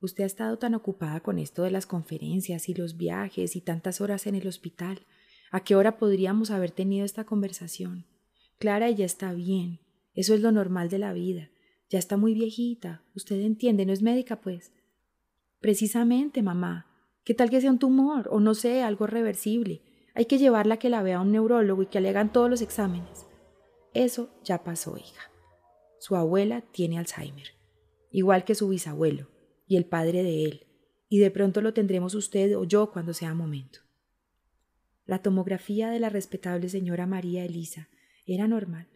Usted 0.00 0.24
ha 0.24 0.26
estado 0.26 0.58
tan 0.58 0.74
ocupada 0.74 1.20
con 1.20 1.38
esto 1.38 1.62
de 1.62 1.70
las 1.70 1.86
conferencias 1.86 2.68
y 2.68 2.74
los 2.74 2.96
viajes 2.96 3.54
y 3.54 3.60
tantas 3.60 4.00
horas 4.00 4.26
en 4.26 4.34
el 4.34 4.48
hospital. 4.48 5.06
¿A 5.52 5.60
qué 5.60 5.76
hora 5.76 5.96
podríamos 5.96 6.50
haber 6.50 6.72
tenido 6.72 7.04
esta 7.04 7.24
conversación? 7.24 8.06
Clara 8.58 8.90
ya 8.90 9.04
está 9.04 9.32
bien. 9.32 9.80
Eso 10.14 10.34
es 10.34 10.40
lo 10.40 10.50
normal 10.50 10.88
de 10.88 10.98
la 10.98 11.12
vida. 11.12 11.50
Ya 11.88 11.98
está 11.98 12.16
muy 12.16 12.34
viejita. 12.34 13.02
Usted 13.14 13.40
entiende, 13.42 13.86
no 13.86 13.92
es 13.92 14.02
médica, 14.02 14.40
pues. 14.40 14.72
Precisamente, 15.60 16.42
mamá. 16.42 16.86
¿Qué 17.24 17.34
tal 17.34 17.50
que 17.50 17.60
sea 17.60 17.70
un 17.70 17.78
tumor 17.78 18.28
o 18.32 18.40
no 18.40 18.54
sé, 18.54 18.82
algo 18.82 19.06
reversible? 19.06 19.80
Hay 20.14 20.24
que 20.24 20.38
llevarla 20.38 20.74
a 20.74 20.78
que 20.78 20.90
la 20.90 21.04
vea 21.04 21.20
un 21.20 21.30
neurólogo 21.30 21.82
y 21.82 21.86
que 21.86 22.00
le 22.00 22.08
hagan 22.08 22.32
todos 22.32 22.50
los 22.50 22.62
exámenes. 22.62 23.26
Eso 23.94 24.30
ya 24.42 24.64
pasó, 24.64 24.96
hija. 24.96 25.30
Su 26.00 26.16
abuela 26.16 26.64
tiene 26.72 26.98
Alzheimer, 26.98 27.46
igual 28.10 28.44
que 28.44 28.56
su 28.56 28.68
bisabuelo 28.68 29.28
y 29.68 29.76
el 29.76 29.84
padre 29.84 30.24
de 30.24 30.44
él, 30.44 30.66
y 31.08 31.20
de 31.20 31.30
pronto 31.30 31.60
lo 31.60 31.72
tendremos 31.72 32.14
usted 32.16 32.58
o 32.58 32.64
yo 32.64 32.90
cuando 32.90 33.14
sea 33.14 33.34
momento. 33.34 33.80
La 35.06 35.22
tomografía 35.22 35.90
de 35.90 36.00
la 36.00 36.08
respetable 36.08 36.68
señora 36.68 37.06
María 37.06 37.44
Elisa 37.44 37.88
era 38.26 38.48
normal, 38.48 38.88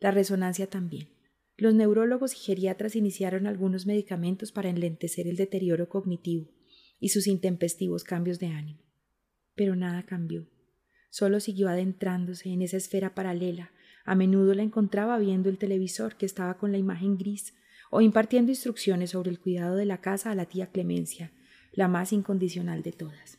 la 0.00 0.10
resonancia 0.10 0.68
también. 0.68 1.08
Los 1.56 1.74
neurólogos 1.74 2.34
y 2.34 2.38
geriatras 2.38 2.94
iniciaron 2.94 3.46
algunos 3.46 3.86
medicamentos 3.86 4.52
para 4.52 4.68
enlentecer 4.68 5.26
el 5.26 5.36
deterioro 5.36 5.88
cognitivo 5.88 6.59
y 7.00 7.08
sus 7.08 7.26
intempestivos 7.26 8.04
cambios 8.04 8.38
de 8.38 8.48
ánimo. 8.48 8.84
Pero 9.56 9.74
nada 9.74 10.04
cambió 10.04 10.46
solo 11.10 11.40
siguió 11.40 11.68
adentrándose 11.68 12.48
en 12.48 12.62
esa 12.62 12.76
esfera 12.76 13.14
paralela. 13.14 13.72
A 14.04 14.14
menudo 14.14 14.54
la 14.54 14.62
encontraba 14.62 15.18
viendo 15.18 15.48
el 15.50 15.58
televisor 15.58 16.16
que 16.16 16.24
estaba 16.24 16.56
con 16.56 16.72
la 16.72 16.78
imagen 16.78 17.18
gris 17.18 17.54
o 17.90 18.00
impartiendo 18.00 18.52
instrucciones 18.52 19.10
sobre 19.10 19.30
el 19.30 19.40
cuidado 19.40 19.76
de 19.76 19.84
la 19.84 20.00
casa 20.00 20.30
a 20.30 20.34
la 20.34 20.46
tía 20.46 20.70
Clemencia, 20.70 21.32
la 21.72 21.88
más 21.88 22.12
incondicional 22.12 22.82
de 22.82 22.92
todas. 22.92 23.38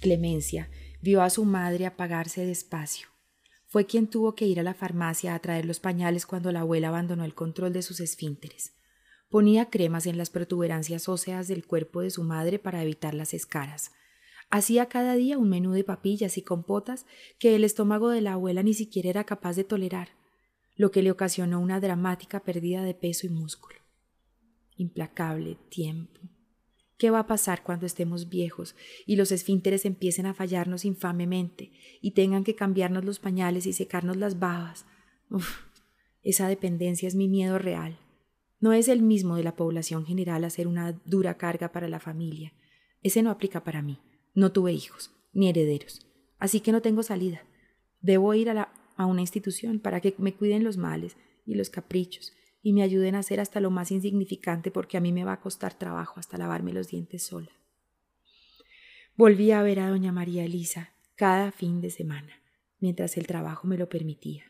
Clemencia 0.00 0.70
vio 1.00 1.22
a 1.22 1.30
su 1.30 1.44
madre 1.44 1.86
apagarse 1.86 2.44
despacio. 2.44 3.08
Fue 3.66 3.86
quien 3.86 4.06
tuvo 4.08 4.34
que 4.34 4.46
ir 4.46 4.60
a 4.60 4.62
la 4.62 4.74
farmacia 4.74 5.34
a 5.34 5.38
traer 5.38 5.64
los 5.64 5.80
pañales 5.80 6.26
cuando 6.26 6.50
la 6.52 6.60
abuela 6.60 6.88
abandonó 6.88 7.24
el 7.24 7.34
control 7.34 7.72
de 7.72 7.82
sus 7.82 8.00
esfínteres. 8.00 8.72
Ponía 9.34 9.68
cremas 9.68 10.06
en 10.06 10.16
las 10.16 10.30
protuberancias 10.30 11.08
óseas 11.08 11.48
del 11.48 11.66
cuerpo 11.66 12.02
de 12.02 12.10
su 12.10 12.22
madre 12.22 12.60
para 12.60 12.84
evitar 12.84 13.14
las 13.14 13.34
escaras. 13.34 13.90
Hacía 14.48 14.86
cada 14.86 15.16
día 15.16 15.38
un 15.38 15.48
menú 15.48 15.72
de 15.72 15.82
papillas 15.82 16.38
y 16.38 16.42
compotas 16.42 17.04
que 17.40 17.56
el 17.56 17.64
estómago 17.64 18.10
de 18.10 18.20
la 18.20 18.34
abuela 18.34 18.62
ni 18.62 18.74
siquiera 18.74 19.10
era 19.10 19.24
capaz 19.24 19.56
de 19.56 19.64
tolerar, 19.64 20.10
lo 20.76 20.92
que 20.92 21.02
le 21.02 21.10
ocasionó 21.10 21.58
una 21.58 21.80
dramática 21.80 22.44
pérdida 22.44 22.84
de 22.84 22.94
peso 22.94 23.26
y 23.26 23.30
músculo. 23.30 23.80
Implacable 24.76 25.58
tiempo. 25.68 26.20
¿Qué 26.96 27.10
va 27.10 27.18
a 27.18 27.26
pasar 27.26 27.64
cuando 27.64 27.86
estemos 27.86 28.28
viejos 28.28 28.76
y 29.04 29.16
los 29.16 29.32
esfínteres 29.32 29.84
empiecen 29.84 30.26
a 30.26 30.34
fallarnos 30.34 30.84
infamemente 30.84 31.72
y 32.00 32.12
tengan 32.12 32.44
que 32.44 32.54
cambiarnos 32.54 33.04
los 33.04 33.18
pañales 33.18 33.66
y 33.66 33.72
secarnos 33.72 34.16
las 34.16 34.38
babas? 34.38 34.86
Uf, 35.28 35.62
esa 36.22 36.46
dependencia 36.46 37.08
es 37.08 37.16
mi 37.16 37.26
miedo 37.26 37.58
real. 37.58 37.98
No 38.64 38.72
es 38.72 38.88
el 38.88 39.02
mismo 39.02 39.36
de 39.36 39.44
la 39.44 39.56
población 39.56 40.06
general 40.06 40.42
hacer 40.42 40.66
una 40.66 40.92
dura 41.04 41.36
carga 41.36 41.70
para 41.70 41.86
la 41.86 42.00
familia. 42.00 42.54
Ese 43.02 43.22
no 43.22 43.30
aplica 43.30 43.62
para 43.62 43.82
mí. 43.82 43.98
No 44.32 44.52
tuve 44.52 44.72
hijos, 44.72 45.10
ni 45.34 45.50
herederos, 45.50 46.00
así 46.38 46.60
que 46.60 46.72
no 46.72 46.80
tengo 46.80 47.02
salida. 47.02 47.42
Debo 48.00 48.32
ir 48.32 48.48
a, 48.48 48.72
una 48.96 49.20
institución 49.20 49.80
para 49.80 50.00
que 50.00 50.14
me 50.16 50.32
cuiden 50.32 50.64
los 50.64 50.78
males 50.78 51.14
y 51.44 51.56
los 51.56 51.68
caprichos 51.68 52.32
y 52.62 52.72
me 52.72 52.82
ayuden 52.82 53.16
a 53.16 53.18
hacer 53.18 53.38
hasta 53.38 53.60
lo 53.60 53.70
más 53.70 53.90
insignificante 53.90 54.70
porque 54.70 54.96
a 54.96 55.00
mí 55.02 55.12
me 55.12 55.24
va 55.24 55.34
a 55.34 55.40
costar 55.42 55.74
trabajo 55.74 56.18
hasta 56.18 56.38
lavarme 56.38 56.72
los 56.72 56.88
dientes 56.88 57.22
sola. 57.22 57.50
Volví 59.14 59.50
a 59.50 59.62
ver 59.62 59.78
a 59.80 59.90
doña 59.90 60.10
María 60.10 60.42
Elisa 60.42 60.94
cada 61.16 61.52
fin 61.52 61.82
de 61.82 61.90
semana, 61.90 62.40
mientras 62.80 63.18
el 63.18 63.26
trabajo 63.26 63.68
me 63.68 63.76
lo 63.76 63.90
permitía. 63.90 64.44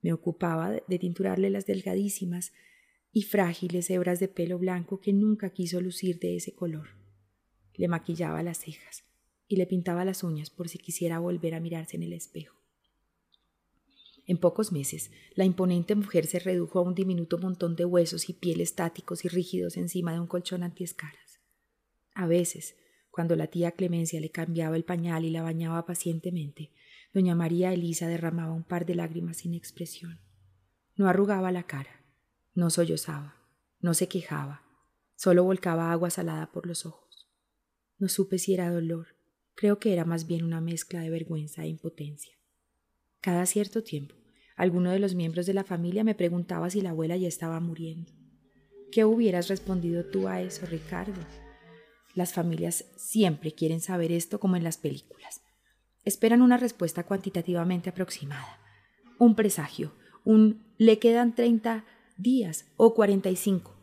Me 0.00 0.14
ocupaba 0.14 0.70
de 0.70 0.98
tinturarle 0.98 1.50
las 1.50 1.66
delgadísimas 1.66 2.54
y 3.16 3.22
frágiles 3.22 3.88
hebras 3.88 4.20
de 4.20 4.28
pelo 4.28 4.58
blanco 4.58 5.00
que 5.00 5.14
nunca 5.14 5.48
quiso 5.48 5.80
lucir 5.80 6.18
de 6.18 6.36
ese 6.36 6.54
color 6.54 6.88
le 7.74 7.88
maquillaba 7.88 8.42
las 8.42 8.58
cejas 8.58 9.04
y 9.48 9.56
le 9.56 9.66
pintaba 9.66 10.04
las 10.04 10.22
uñas 10.22 10.50
por 10.50 10.68
si 10.68 10.76
quisiera 10.76 11.18
volver 11.18 11.54
a 11.54 11.60
mirarse 11.60 11.96
en 11.96 12.02
el 12.02 12.12
espejo. 12.12 12.60
En 14.26 14.36
pocos 14.36 14.70
meses, 14.70 15.10
la 15.34 15.46
imponente 15.46 15.94
mujer 15.94 16.26
se 16.26 16.40
redujo 16.40 16.78
a 16.78 16.82
un 16.82 16.94
diminuto 16.94 17.38
montón 17.38 17.74
de 17.74 17.86
huesos 17.86 18.28
y 18.28 18.34
piel 18.34 18.60
estáticos 18.60 19.24
y 19.24 19.28
rígidos 19.28 19.78
encima 19.78 20.12
de 20.12 20.20
un 20.20 20.26
colchón 20.26 20.62
antiescaras. 20.62 21.40
A 22.12 22.26
veces, 22.26 22.76
cuando 23.10 23.34
la 23.34 23.46
tía 23.46 23.72
Clemencia 23.72 24.20
le 24.20 24.28
cambiaba 24.28 24.76
el 24.76 24.84
pañal 24.84 25.24
y 25.24 25.30
la 25.30 25.40
bañaba 25.40 25.86
pacientemente, 25.86 26.70
doña 27.14 27.34
María 27.34 27.72
Elisa 27.72 28.08
derramaba 28.08 28.52
un 28.52 28.64
par 28.64 28.84
de 28.84 28.94
lágrimas 28.94 29.38
sin 29.38 29.54
expresión. 29.54 30.20
No 30.96 31.08
arrugaba 31.08 31.50
la 31.50 31.62
cara, 31.62 32.04
no 32.56 32.70
sollozaba, 32.70 33.36
no 33.80 33.94
se 33.94 34.08
quejaba, 34.08 34.62
solo 35.14 35.44
volcaba 35.44 35.92
agua 35.92 36.10
salada 36.10 36.50
por 36.50 36.66
los 36.66 36.86
ojos. 36.86 37.28
No 37.98 38.08
supe 38.08 38.38
si 38.38 38.54
era 38.54 38.70
dolor, 38.70 39.08
creo 39.54 39.78
que 39.78 39.92
era 39.92 40.04
más 40.04 40.26
bien 40.26 40.42
una 40.42 40.60
mezcla 40.60 41.00
de 41.00 41.10
vergüenza 41.10 41.64
e 41.64 41.68
impotencia. 41.68 42.34
Cada 43.20 43.44
cierto 43.46 43.82
tiempo, 43.82 44.14
alguno 44.56 44.90
de 44.90 44.98
los 44.98 45.14
miembros 45.14 45.44
de 45.46 45.54
la 45.54 45.64
familia 45.64 46.02
me 46.02 46.14
preguntaba 46.14 46.70
si 46.70 46.80
la 46.80 46.90
abuela 46.90 47.16
ya 47.16 47.28
estaba 47.28 47.60
muriendo. 47.60 48.12
¿Qué 48.90 49.04
hubieras 49.04 49.48
respondido 49.48 50.04
tú 50.06 50.26
a 50.26 50.40
eso, 50.40 50.64
Ricardo? 50.64 51.20
Las 52.14 52.32
familias 52.32 52.86
siempre 52.96 53.52
quieren 53.52 53.80
saber 53.80 54.12
esto 54.12 54.40
como 54.40 54.56
en 54.56 54.64
las 54.64 54.78
películas. 54.78 55.42
Esperan 56.04 56.40
una 56.40 56.56
respuesta 56.56 57.04
cuantitativamente 57.04 57.90
aproximada. 57.90 58.60
Un 59.18 59.34
presagio, 59.34 59.92
un 60.24 60.64
le 60.78 60.98
quedan 60.98 61.34
30 61.34 61.84
días 62.16 62.66
o 62.76 62.94
45, 62.94 63.74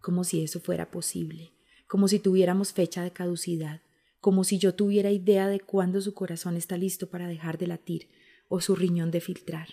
como 0.00 0.24
si 0.24 0.42
eso 0.42 0.60
fuera 0.60 0.90
posible 0.90 1.56
como 1.86 2.08
si 2.08 2.18
tuviéramos 2.18 2.72
fecha 2.72 3.02
de 3.02 3.12
caducidad, 3.12 3.80
como 4.20 4.44
si 4.44 4.58
yo 4.58 4.74
tuviera 4.74 5.10
idea 5.10 5.48
de 5.48 5.60
cuándo 5.60 6.00
su 6.00 6.14
corazón 6.14 6.56
está 6.56 6.76
listo 6.76 7.08
para 7.08 7.28
dejar 7.28 7.58
de 7.58 7.68
latir 7.68 8.08
o 8.48 8.60
su 8.60 8.74
riñón 8.74 9.10
de 9.10 9.20
filtrar. 9.20 9.68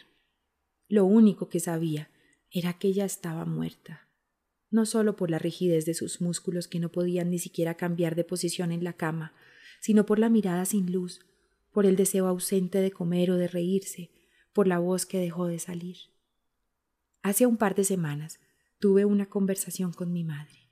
Lo 0.88 1.06
único 1.06 1.50
que 1.50 1.60
sabía 1.60 2.12
era 2.52 2.74
que 2.74 2.88
ella 2.90 3.06
estaba 3.06 3.46
muerta, 3.46 4.08
no 4.70 4.86
solo 4.86 5.16
por 5.16 5.32
la 5.32 5.40
rigidez 5.40 5.86
de 5.86 5.96
sus 5.96 6.22
músculos 6.22 6.68
que 6.68 6.80
no 6.80 6.90
podían 6.90 7.32
ni 7.32 7.40
siquiera 7.40 7.76
cambiar 7.76 8.16
de 8.16 8.24
posición 8.24 8.72
en 8.72 8.84
la 8.84 8.94
cama, 8.94 9.34
sino 9.82 10.06
por 10.06 10.20
la 10.20 10.30
mirada 10.30 10.66
sin 10.66 10.92
luz, 10.92 11.20
por 11.72 11.88
el 11.88 11.96
deseo 11.96 12.28
ausente 12.28 12.80
de 12.80 12.92
comer 12.92 13.32
o 13.32 13.38
de 13.38 13.48
reírse, 13.48 14.12
por 14.54 14.68
la 14.68 14.78
voz 14.78 15.08
que 15.08 15.20
dejó 15.20 15.48
de 15.48 15.58
salir. 15.58 15.98
Hace 17.24 17.46
un 17.46 17.56
par 17.56 17.74
de 17.74 17.86
semanas 17.86 18.42
tuve 18.80 19.06
una 19.06 19.30
conversación 19.30 19.94
con 19.94 20.12
mi 20.12 20.26
madre. 20.26 20.70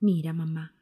Mira, 0.00 0.32
mamá, 0.32 0.74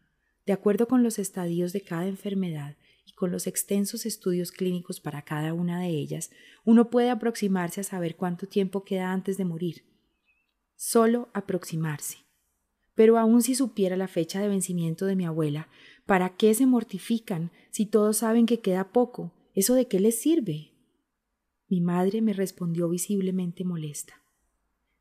de 0.46 0.52
acuerdo 0.52 0.86
con 0.86 1.02
los 1.02 1.18
estadios 1.18 1.72
de 1.72 1.80
cada 1.80 2.06
enfermedad 2.06 2.76
y 3.04 3.12
con 3.12 3.32
los 3.32 3.48
extensos 3.48 4.06
estudios 4.06 4.52
clínicos 4.52 5.00
para 5.00 5.22
cada 5.22 5.52
una 5.52 5.80
de 5.80 5.88
ellas, 5.88 6.30
uno 6.64 6.90
puede 6.90 7.10
aproximarse 7.10 7.80
a 7.80 7.84
saber 7.84 8.14
cuánto 8.14 8.46
tiempo 8.46 8.84
queda 8.84 9.12
antes 9.12 9.36
de 9.36 9.44
morir. 9.44 9.84
Solo 10.76 11.28
aproximarse. 11.34 12.18
Pero 12.94 13.18
aun 13.18 13.42
si 13.42 13.56
supiera 13.56 13.96
la 13.96 14.06
fecha 14.06 14.40
de 14.40 14.48
vencimiento 14.48 15.06
de 15.06 15.16
mi 15.16 15.26
abuela, 15.26 15.68
¿para 16.06 16.36
qué 16.36 16.54
se 16.54 16.66
mortifican 16.66 17.50
si 17.72 17.84
todos 17.84 18.18
saben 18.18 18.46
que 18.46 18.60
queda 18.60 18.92
poco? 18.92 19.34
¿Eso 19.54 19.74
de 19.74 19.88
qué 19.88 19.98
les 19.98 20.20
sirve? 20.20 20.70
Mi 21.66 21.80
madre 21.80 22.22
me 22.22 22.32
respondió 22.32 22.88
visiblemente 22.88 23.64
molesta. 23.64 24.23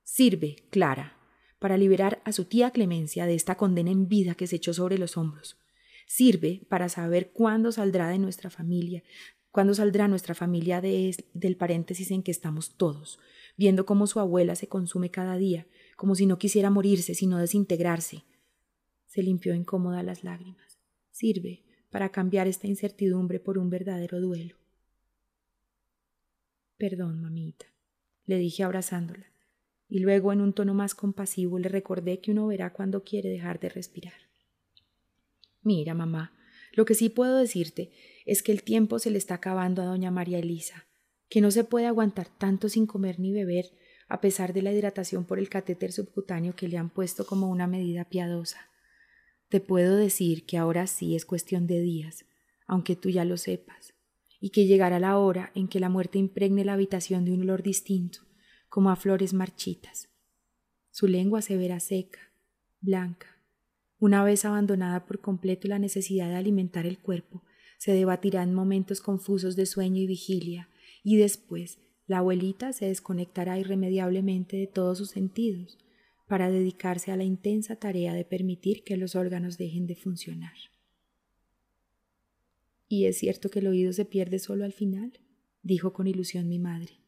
Sirve, 0.04 0.58
Clara, 0.70 1.18
para 1.60 1.78
liberar 1.78 2.22
a 2.26 2.34
su 2.34 2.46
tía 2.46 2.72
Clemencia 2.72 3.26
de 3.26 3.36
esta 3.36 3.56
condena 3.56 3.90
en 3.90 4.08
vida 4.08 4.36
que 4.36 4.48
se 4.48 4.58
echó 4.58 4.74
sobre 4.74 4.98
los 4.98 5.18
hombros. 5.18 5.58
Sirve 6.08 6.66
para 6.70 6.90
saber 6.90 7.32
cuándo 7.32 7.72
saldrá 7.72 8.10
de 8.10 8.20
nuestra 8.20 8.50
familia, 8.50 9.04
cuándo 9.52 9.74
saldrá 9.74 10.08
nuestra 10.08 10.36
familia 10.36 10.82
de, 10.82 11.16
del 11.34 11.56
paréntesis 11.56 12.12
en 12.12 12.22
que 12.22 12.32
estamos 12.32 12.76
todos, 12.76 13.20
viendo 13.56 13.86
cómo 13.86 14.08
su 14.08 14.20
abuela 14.20 14.56
se 14.56 14.68
consume 14.68 15.10
cada 15.10 15.38
día, 15.38 15.68
como 15.96 16.16
si 16.16 16.26
no 16.26 16.38
quisiera 16.38 16.70
morirse, 16.70 17.16
sino 17.16 17.38
desintegrarse. 17.38 18.26
Se 19.06 19.24
limpió 19.24 19.54
incómoda 19.54 20.04
las 20.04 20.24
lágrimas. 20.24 20.80
Sirve 21.12 21.64
para 21.92 22.10
cambiar 22.10 22.48
esta 22.48 22.68
incertidumbre 22.68 23.40
por 23.40 23.58
un 23.58 23.70
verdadero 23.70 24.20
duelo. 24.20 24.56
Perdón, 26.78 27.22
mamita, 27.22 27.68
le 28.26 28.38
dije 28.38 28.64
abrazándola, 28.64 29.33
y 29.94 30.00
luego 30.00 30.34
en 30.34 30.42
un 30.42 30.54
tono 30.54 30.74
más 30.74 30.96
compasivo 30.96 31.60
le 31.60 31.70
recordé 31.70 32.20
que 32.20 32.32
uno 32.32 32.48
verá 32.48 32.74
cuando 32.74 33.04
quiere 33.04 33.30
dejar 33.30 33.60
de 33.60 33.70
respirar. 33.70 34.16
Mira, 35.62 35.94
mamá, 35.94 36.34
lo 36.72 36.84
que 36.84 36.96
sí 36.96 37.10
puedo 37.10 37.38
decirte 37.38 37.92
es 38.26 38.42
que 38.42 38.52
el 38.52 38.64
tiempo 38.64 38.98
se 38.98 39.12
le 39.12 39.20
está 39.20 39.36
acabando 39.36 39.84
a 39.84 39.86
doña 39.86 40.10
María 40.10 40.40
Elisa, 40.40 40.88
que 41.30 41.42
no 41.42 41.52
se 41.52 41.64
puede 41.64 41.86
aguantar 41.86 42.28
tanto 42.40 42.70
sin 42.70 42.88
comer 42.88 43.20
ni 43.20 43.34
beber, 43.34 43.70
a 44.08 44.20
pesar 44.20 44.52
de 44.52 44.64
la 44.64 44.72
hidratación 44.72 45.26
por 45.26 45.38
el 45.38 45.48
catéter 45.48 45.92
subcutáneo 45.92 46.56
que 46.56 46.68
le 46.68 46.80
han 46.80 46.90
puesto 46.90 47.28
como 47.28 47.52
una 47.52 47.68
medida 47.68 48.06
piadosa. 48.06 48.72
Te 49.48 49.60
puedo 49.60 49.96
decir 49.96 50.48
que 50.48 50.58
ahora 50.58 50.88
sí 50.88 51.16
es 51.16 51.24
cuestión 51.24 51.68
de 51.68 51.82
días, 51.82 52.26
aunque 52.66 52.96
tú 52.96 53.12
ya 53.12 53.26
lo 53.26 53.38
sepas, 53.38 53.94
y 54.40 54.50
que 54.50 54.66
llegará 54.66 55.00
la 55.00 55.20
hora 55.20 55.52
en 55.54 55.68
que 55.68 55.80
la 55.80 55.90
muerte 55.90 56.18
impregne 56.18 56.66
la 56.66 56.74
habitación 56.74 57.26
de 57.26 57.34
un 57.34 57.42
olor 57.42 57.62
distinto, 57.62 58.23
como 58.74 58.90
a 58.90 58.96
flores 58.96 59.36
marchitas. 59.36 60.10
Su 60.90 61.06
lengua 61.06 61.44
se 61.44 61.58
verá 61.58 61.80
seca, 61.80 62.32
blanca. 62.82 63.28
Una 64.00 64.24
vez 64.24 64.46
abandonada 64.46 65.06
por 65.06 65.22
completo 65.22 65.68
la 65.68 65.78
necesidad 65.78 66.28
de 66.30 66.38
alimentar 66.38 66.88
el 66.88 66.98
cuerpo, 66.98 67.44
se 67.78 67.92
debatirá 67.92 68.42
en 68.42 68.56
momentos 68.56 69.00
confusos 69.00 69.56
de 69.56 69.68
sueño 69.68 70.02
y 70.02 70.08
vigilia, 70.08 70.70
y 71.04 71.18
después 71.18 71.78
la 72.08 72.18
abuelita 72.18 72.74
se 72.74 72.88
desconectará 72.88 73.60
irremediablemente 73.60 74.58
de 74.58 74.66
todos 74.66 74.98
sus 74.98 75.12
sentidos, 75.12 75.78
para 76.28 76.50
dedicarse 76.50 77.12
a 77.12 77.16
la 77.16 77.26
intensa 77.26 77.76
tarea 77.76 78.16
de 78.16 78.26
permitir 78.26 78.84
que 78.84 78.98
los 78.98 79.16
órganos 79.16 79.60
dejen 79.60 79.86
de 79.86 79.98
funcionar. 79.98 80.56
¿Y 82.88 83.06
es 83.06 83.20
cierto 83.20 83.50
que 83.50 83.60
el 83.60 83.68
oído 83.68 83.94
se 83.94 84.06
pierde 84.06 84.40
solo 84.40 84.66
al 84.66 84.74
final? 84.74 85.20
dijo 85.62 85.94
con 85.94 86.08
ilusión 86.08 86.50
mi 86.50 86.58
madre. 86.58 87.03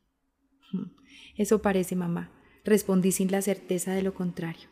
Hmm, 0.72 0.92
eso 1.38 1.62
parece, 1.62 1.96
mamá, 1.96 2.32
respondí 2.64 3.12
sin 3.12 3.32
la 3.32 3.42
certeza 3.42 3.94
de 3.94 4.02
lo 4.02 4.14
contrario. 4.14 4.70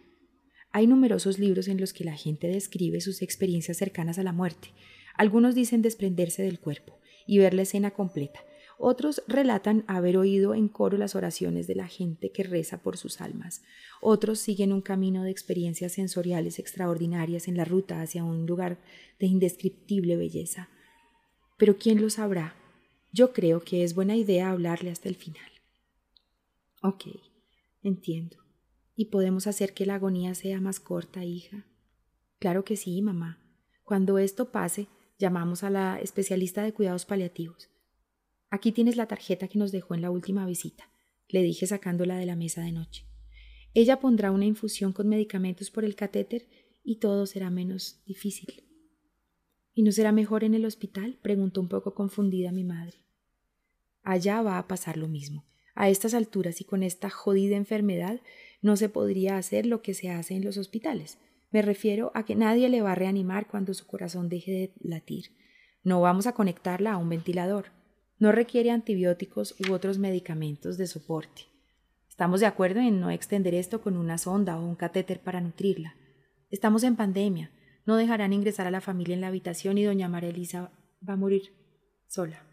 Hay 0.72 0.88
numerosos 0.88 1.40
libros 1.40 1.68
en 1.68 1.80
los 1.80 1.94
que 1.94 2.04
la 2.04 2.16
gente 2.16 2.48
describe 2.48 3.02
sus 3.02 3.22
experiencias 3.22 3.78
cercanas 3.78 4.18
a 4.18 4.24
la 4.24 4.34
muerte. 4.34 4.70
Algunos 5.16 5.54
dicen 5.54 5.82
desprenderse 5.82 6.42
del 6.42 6.60
cuerpo 6.60 7.00
y 7.28 7.38
ver 7.38 7.54
la 7.54 7.62
escena 7.62 7.92
completa, 7.92 8.40
otros 8.86 9.24
relatan 9.28 9.86
haber 9.88 10.18
oído 10.18 10.54
en 10.54 10.68
coro 10.68 10.98
las 10.98 11.16
oraciones 11.16 11.68
de 11.68 11.76
la 11.76 11.88
gente 11.88 12.32
que 12.32 12.44
reza 12.44 12.82
por 12.82 12.98
sus 12.98 13.22
almas. 13.22 13.62
Otros 14.02 14.40
siguen 14.40 14.74
un 14.74 14.82
camino 14.82 15.24
de 15.24 15.32
experiencias 15.32 15.94
sensoriales 15.94 16.60
extraordinarias 16.60 17.48
en 17.48 17.56
la 17.56 17.66
ruta 17.66 18.02
hacia 18.02 18.26
un 18.26 18.46
lugar 18.46 18.80
de 19.20 19.28
indescriptible 19.28 20.18
belleza. 20.18 20.68
Pero 21.58 21.78
¿quién 21.78 22.02
lo 22.02 22.10
sabrá? 22.10 22.56
Yo 23.14 23.32
creo 23.32 23.62
que 23.62 23.84
es 23.86 23.96
buena 23.96 24.18
idea 24.18 24.50
hablarle 24.50 24.90
hasta 24.90 25.08
el 25.08 25.16
final. 25.16 25.53
Ok, 26.86 27.06
entiendo. 27.82 28.36
¿Y 28.94 29.06
podemos 29.06 29.48
hacer 29.48 29.74
que 29.74 29.86
la 29.86 29.96
agonía 29.96 30.36
sea 30.36 30.60
más 30.60 30.82
corta, 30.82 31.24
hija? 31.24 31.66
Claro 32.40 32.66
que 32.66 32.76
sí, 32.76 33.02
mamá. 33.02 33.42
Cuando 33.86 34.18
esto 34.18 34.52
pase, 34.52 34.90
llamamos 35.18 35.64
a 35.64 35.70
la 35.70 36.02
especialista 36.02 36.62
de 36.62 36.74
cuidados 36.74 37.06
paliativos. 37.06 37.70
Aquí 38.50 38.74
tienes 38.74 38.98
la 38.98 39.08
tarjeta 39.08 39.48
que 39.48 39.58
nos 39.58 39.72
dejó 39.72 39.96
en 39.96 40.02
la 40.02 40.12
última 40.12 40.46
visita, 40.46 40.90
le 41.30 41.42
dije 41.42 41.66
sacándola 41.68 42.18
de 42.18 42.26
la 42.26 42.36
mesa 42.36 42.62
de 42.62 42.74
noche. 42.74 43.06
Ella 43.74 44.02
pondrá 44.02 44.32
una 44.32 44.46
infusión 44.46 44.92
con 44.92 45.08
medicamentos 45.08 45.72
por 45.72 45.86
el 45.86 45.96
catéter 45.96 46.50
y 46.84 46.98
todo 46.98 47.26
será 47.28 47.50
menos 47.50 48.04
difícil. 48.06 48.62
¿Y 49.74 49.84
no 49.84 49.94
será 49.94 50.12
mejor 50.12 50.44
en 50.44 50.54
el 50.54 50.66
hospital? 50.66 51.18
preguntó 51.22 51.62
un 51.62 51.70
poco 51.70 51.96
confundida 51.96 52.52
mi 52.52 52.66
madre. 52.66 53.06
Allá 54.02 54.42
va 54.42 54.58
a 54.58 54.68
pasar 54.68 54.98
lo 54.98 55.08
mismo. 55.08 55.46
A 55.76 55.90
estas 55.90 56.14
alturas 56.14 56.62
y 56.62 56.66
con 56.66 56.84
esta 56.84 57.10
jodida 57.10 57.56
enfermedad 57.56 58.22
no 58.62 58.78
se 58.78 58.90
podría 58.90 59.38
hacer 59.38 59.66
lo 59.66 59.82
que 59.82 59.94
se 59.94 60.10
hace 60.10 60.36
en 60.36 60.46
los 60.46 60.58
hospitales. 60.58 61.18
Me 61.52 61.62
refiero 61.62 62.12
a 62.16 62.26
que 62.26 62.36
nadie 62.36 62.70
le 62.70 62.82
va 62.82 62.94
a 62.94 62.96
reanimar 62.96 63.48
cuando 63.48 63.74
su 63.74 63.86
corazón 63.86 64.30
deje 64.30 64.52
de 64.52 64.74
latir. 64.82 65.32
No 65.84 66.02
vamos 66.02 66.28
a 66.28 66.34
conectarla 66.34 66.94
a 66.94 66.98
un 66.98 67.10
ventilador. 67.10 67.66
No 68.18 68.32
requiere 68.32 68.72
antibióticos 68.72 69.56
u 69.60 69.74
otros 69.74 69.98
medicamentos 69.98 70.78
de 70.78 70.88
soporte. 70.88 71.44
Estamos 72.08 72.40
de 72.40 72.46
acuerdo 72.46 72.80
en 72.80 73.00
no 73.00 73.10
extender 73.10 73.56
esto 73.56 73.82
con 73.82 73.98
una 73.98 74.18
sonda 74.18 74.58
o 74.60 74.66
un 74.66 74.76
catéter 74.76 75.20
para 75.20 75.42
nutrirla. 75.42 75.96
Estamos 76.50 76.84
en 76.84 76.96
pandemia. 76.96 77.52
No 77.86 77.98
dejarán 77.98 78.32
ingresar 78.34 78.68
a 78.68 78.72
la 78.72 78.82
familia 78.82 79.16
en 79.16 79.22
la 79.22 79.28
habitación 79.28 79.78
y 79.78 79.84
doña 79.84 80.08
María 80.08 80.30
Elisa 80.30 80.72
va 81.08 81.14
a 81.14 81.18
morir 81.18 81.54
sola. 82.08 82.44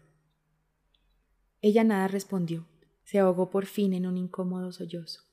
Ella 1.61 1.83
nada 1.83 2.07
respondió. 2.07 2.70
Se 3.11 3.19
ahogó 3.19 3.49
por 3.49 3.65
fin 3.65 3.91
en 3.91 4.05
un 4.05 4.15
incómodo 4.15 4.71
sollozo. 4.71 5.23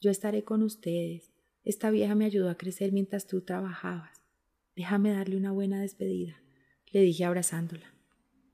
Yo 0.00 0.08
estaré 0.08 0.44
con 0.44 0.62
ustedes. 0.62 1.32
Esta 1.64 1.90
vieja 1.90 2.14
me 2.14 2.26
ayudó 2.26 2.48
a 2.48 2.56
crecer 2.56 2.92
mientras 2.92 3.26
tú 3.26 3.40
trabajabas. 3.40 4.22
Déjame 4.76 5.10
darle 5.10 5.36
una 5.36 5.50
buena 5.50 5.80
despedida, 5.80 6.40
le 6.92 7.00
dije 7.00 7.24
abrazándola. 7.24 7.92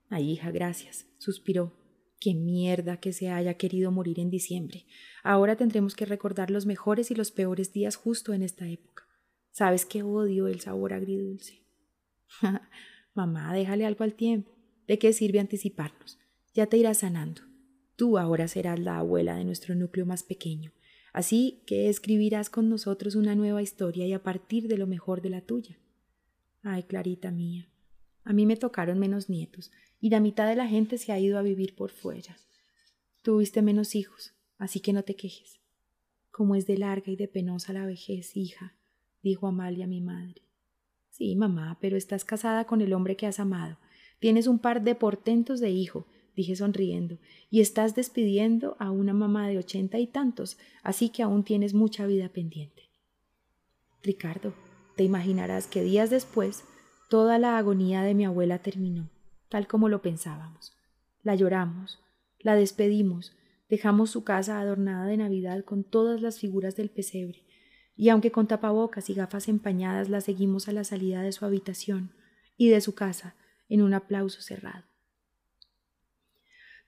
Ay, 0.08 0.30
hija, 0.30 0.50
gracias, 0.50 1.04
suspiró. 1.18 1.74
Qué 2.18 2.32
mierda 2.32 3.00
que 3.00 3.12
se 3.12 3.28
haya 3.28 3.58
querido 3.58 3.92
morir 3.92 4.18
en 4.18 4.30
diciembre. 4.30 4.86
Ahora 5.22 5.56
tendremos 5.56 5.94
que 5.94 6.06
recordar 6.06 6.50
los 6.50 6.64
mejores 6.64 7.10
y 7.10 7.14
los 7.14 7.30
peores 7.30 7.74
días 7.74 7.96
justo 7.96 8.32
en 8.32 8.40
esta 8.40 8.66
época. 8.66 9.06
¿Sabes 9.50 9.84
qué 9.84 10.02
odio 10.02 10.46
el 10.46 10.60
sabor 10.60 10.94
agridulce? 10.94 11.66
Mamá, 13.14 13.52
déjale 13.52 13.84
algo 13.84 14.04
al 14.04 14.14
tiempo. 14.14 14.56
¿De 14.86 14.98
qué 14.98 15.12
sirve 15.12 15.38
anticiparnos? 15.38 16.18
Ya 16.54 16.64
te 16.64 16.78
irás 16.78 17.00
sanando. 17.00 17.42
Tú 17.96 18.18
ahora 18.18 18.46
serás 18.46 18.78
la 18.78 18.98
abuela 18.98 19.36
de 19.36 19.44
nuestro 19.44 19.74
núcleo 19.74 20.06
más 20.06 20.22
pequeño. 20.22 20.72
Así 21.12 21.62
que 21.66 21.88
escribirás 21.88 22.50
con 22.50 22.68
nosotros 22.68 23.14
una 23.14 23.34
nueva 23.34 23.62
historia 23.62 24.06
y 24.06 24.12
a 24.12 24.22
partir 24.22 24.68
de 24.68 24.76
lo 24.76 24.86
mejor 24.86 25.22
de 25.22 25.30
la 25.30 25.40
tuya. 25.40 25.78
Ay, 26.62 26.82
Clarita 26.82 27.30
mía, 27.30 27.70
a 28.22 28.32
mí 28.32 28.44
me 28.44 28.56
tocaron 28.56 28.98
menos 28.98 29.30
nietos, 29.30 29.70
y 30.00 30.10
la 30.10 30.20
mitad 30.20 30.48
de 30.48 30.56
la 30.56 30.66
gente 30.66 30.98
se 30.98 31.12
ha 31.12 31.18
ido 31.18 31.38
a 31.38 31.42
vivir 31.42 31.74
por 31.74 31.90
fuera. 31.90 32.36
Tuviste 33.22 33.62
menos 33.62 33.94
hijos, 33.94 34.34
así 34.58 34.80
que 34.80 34.92
no 34.92 35.04
te 35.04 35.16
quejes. 35.16 35.60
Como 36.32 36.54
es 36.54 36.66
de 36.66 36.76
larga 36.76 37.10
y 37.10 37.16
de 37.16 37.28
penosa 37.28 37.72
la 37.72 37.86
vejez, 37.86 38.36
hija, 38.36 38.74
dijo 39.22 39.46
Amalia 39.46 39.86
mi 39.86 40.00
madre. 40.00 40.42
Sí, 41.08 41.34
mamá, 41.34 41.78
pero 41.80 41.96
estás 41.96 42.24
casada 42.24 42.66
con 42.66 42.80
el 42.82 42.92
hombre 42.92 43.16
que 43.16 43.26
has 43.26 43.40
amado. 43.40 43.78
Tienes 44.18 44.48
un 44.48 44.58
par 44.58 44.82
de 44.82 44.94
portentos 44.94 45.60
de 45.60 45.70
hijo, 45.70 46.06
dije 46.36 46.54
sonriendo, 46.54 47.18
y 47.50 47.60
estás 47.60 47.94
despidiendo 47.94 48.76
a 48.78 48.90
una 48.90 49.14
mamá 49.14 49.48
de 49.48 49.58
ochenta 49.58 49.98
y 49.98 50.06
tantos, 50.06 50.58
así 50.82 51.08
que 51.08 51.22
aún 51.22 51.42
tienes 51.42 51.74
mucha 51.74 52.06
vida 52.06 52.28
pendiente. 52.28 52.84
Ricardo, 54.02 54.54
te 54.96 55.02
imaginarás 55.02 55.66
que 55.66 55.82
días 55.82 56.10
después 56.10 56.64
toda 57.08 57.38
la 57.38 57.58
agonía 57.58 58.02
de 58.02 58.14
mi 58.14 58.24
abuela 58.24 58.58
terminó 58.58 59.10
tal 59.48 59.66
como 59.66 59.88
lo 59.88 60.02
pensábamos. 60.02 60.76
La 61.22 61.34
lloramos, 61.34 62.00
la 62.40 62.54
despedimos, 62.54 63.36
dejamos 63.68 64.10
su 64.10 64.24
casa 64.24 64.60
adornada 64.60 65.06
de 65.06 65.16
Navidad 65.16 65.64
con 65.64 65.84
todas 65.84 66.20
las 66.20 66.38
figuras 66.38 66.76
del 66.76 66.90
pesebre, 66.90 67.44
y 67.96 68.10
aunque 68.10 68.30
con 68.30 68.46
tapabocas 68.46 69.08
y 69.08 69.14
gafas 69.14 69.48
empañadas 69.48 70.08
la 70.08 70.20
seguimos 70.20 70.68
a 70.68 70.72
la 70.72 70.84
salida 70.84 71.22
de 71.22 71.32
su 71.32 71.44
habitación 71.44 72.12
y 72.56 72.68
de 72.68 72.80
su 72.80 72.94
casa 72.94 73.34
en 73.68 73.82
un 73.82 73.94
aplauso 73.94 74.42
cerrado. 74.42 74.84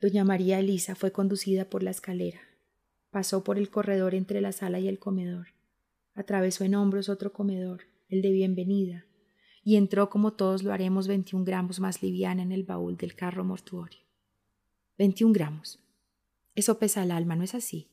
Doña 0.01 0.23
María 0.23 0.61
Elisa 0.61 0.95
fue 0.95 1.11
conducida 1.11 1.65
por 1.65 1.83
la 1.83 1.91
escalera. 1.91 2.41
Pasó 3.11 3.43
por 3.43 3.59
el 3.59 3.69
corredor 3.69 4.15
entre 4.15 4.41
la 4.41 4.53
sala 4.53 4.79
y 4.79 4.87
el 4.87 5.01
comedor. 5.01 5.49
Atravesó 6.15 6.63
en 6.63 6.77
hombros 6.77 7.09
otro 7.09 7.33
comedor, 7.33 7.83
el 8.09 8.23
de 8.23 8.31
bienvenida, 8.31 9.07
y 9.65 9.75
entró 9.75 10.09
como 10.09 10.35
todos 10.35 10.63
lo 10.63 10.73
haremos 10.73 11.09
21 11.09 11.45
gramos 11.45 11.81
más 11.81 12.01
liviana 12.01 12.43
en 12.43 12.53
el 12.53 12.63
baúl 12.63 12.97
del 12.97 13.17
carro 13.17 13.43
mortuorio. 13.43 13.99
21 14.99 15.33
gramos. 15.33 15.81
Eso 16.55 16.79
pesa 16.79 17.03
el 17.03 17.11
alma, 17.11 17.35
¿no 17.35 17.43
es 17.43 17.57
así? 17.57 17.89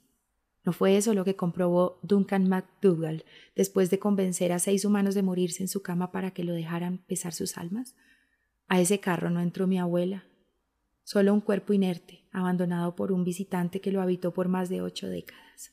¿No 0.63 0.74
fue 0.74 0.98
eso 0.98 1.15
lo 1.15 1.26
que 1.26 1.36
comprobó 1.36 2.00
Duncan 2.04 2.48
MacDougall 2.48 3.26
después 3.56 3.89
de 3.89 3.98
convencer 3.98 4.52
a 4.52 4.60
seis 4.60 4.86
humanos 4.86 5.15
de 5.15 5.24
morirse 5.24 5.63
en 5.63 5.70
su 5.70 5.82
cama 5.82 6.12
para 6.12 6.32
que 6.32 6.44
lo 6.44 6.54
dejaran 6.54 7.00
pesar 7.00 7.34
sus 7.34 7.58
almas? 7.58 7.96
A 8.68 8.80
ese 8.80 9.00
carro 9.00 9.32
no 9.32 9.41
entró 9.41 9.65
mi 9.65 9.80
abuela, 9.80 10.26
solo 11.06 11.34
un 11.34 11.39
cuerpo 11.39 11.72
inerte, 11.72 12.26
abandonado 12.32 12.96
por 12.96 13.13
un 13.13 13.24
visitante 13.24 13.80
que 13.80 13.91
lo 13.91 14.02
habitó 14.02 14.34
por 14.34 14.50
más 14.50 14.70
de 14.70 14.82
ocho 14.82 15.08
décadas. 15.08 15.72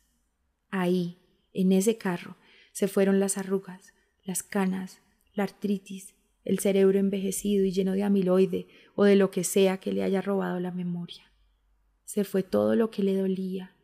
Ahí, 0.71 1.19
en 1.55 1.73
ese 1.73 1.99
carro, 1.99 2.37
se 2.73 2.87
fueron 2.87 3.19
las 3.19 3.39
arrugas, 3.39 3.95
las 4.23 4.43
canas, 4.43 5.01
la 5.35 5.45
artritis, 5.45 6.15
el 6.45 6.59
cerebro 6.59 6.99
envejecido 6.99 7.65
y 7.65 7.73
lleno 7.73 7.93
de 7.93 8.03
amiloide 8.03 8.69
o 8.95 9.05
de 9.05 9.17
lo 9.17 9.31
que 9.31 9.43
sea 9.43 9.79
que 9.79 9.93
le 9.93 10.03
haya 10.03 10.21
robado 10.21 10.61
la 10.61 10.71
memoria. 10.71 11.33
Se 12.05 12.25
fue 12.25 12.43
todo 12.43 12.77
lo 12.77 12.91
que 12.91 13.03
le 13.03 13.17
dolía, 13.17 13.75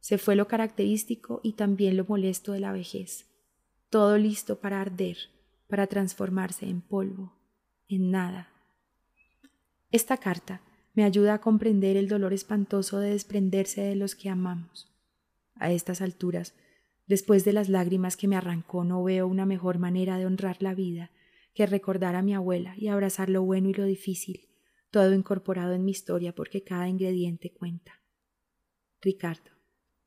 se 0.00 0.18
fue 0.18 0.36
lo 0.36 0.46
característico 0.46 1.40
y 1.42 1.54
también 1.54 1.96
lo 1.96 2.04
molesto 2.04 2.52
de 2.52 2.60
la 2.60 2.72
vejez, 2.72 3.26
todo 3.88 4.18
listo 4.18 4.60
para 4.60 4.80
arder, 4.80 5.16
para 5.68 5.86
transformarse 5.86 6.68
en 6.68 6.82
polvo, 6.82 7.32
en 7.88 8.10
nada. 8.10 8.52
Esta 9.90 10.18
carta 10.18 10.60
me 10.98 11.04
ayuda 11.04 11.34
a 11.34 11.40
comprender 11.40 11.96
el 11.96 12.08
dolor 12.08 12.32
espantoso 12.32 12.98
de 12.98 13.10
desprenderse 13.10 13.82
de 13.82 13.94
los 13.94 14.16
que 14.16 14.30
amamos. 14.30 14.92
A 15.54 15.70
estas 15.70 16.00
alturas, 16.00 16.56
después 17.06 17.44
de 17.44 17.52
las 17.52 17.68
lágrimas 17.68 18.16
que 18.16 18.26
me 18.26 18.34
arrancó, 18.34 18.82
no 18.82 19.04
veo 19.04 19.28
una 19.28 19.46
mejor 19.46 19.78
manera 19.78 20.18
de 20.18 20.26
honrar 20.26 20.60
la 20.60 20.74
vida 20.74 21.12
que 21.54 21.66
recordar 21.66 22.16
a 22.16 22.22
mi 22.22 22.34
abuela 22.34 22.74
y 22.76 22.88
abrazar 22.88 23.30
lo 23.30 23.44
bueno 23.44 23.68
y 23.68 23.74
lo 23.74 23.84
difícil, 23.84 24.48
todo 24.90 25.14
incorporado 25.14 25.72
en 25.72 25.84
mi 25.84 25.92
historia 25.92 26.34
porque 26.34 26.64
cada 26.64 26.88
ingrediente 26.88 27.52
cuenta. 27.52 27.92
Ricardo, 29.00 29.52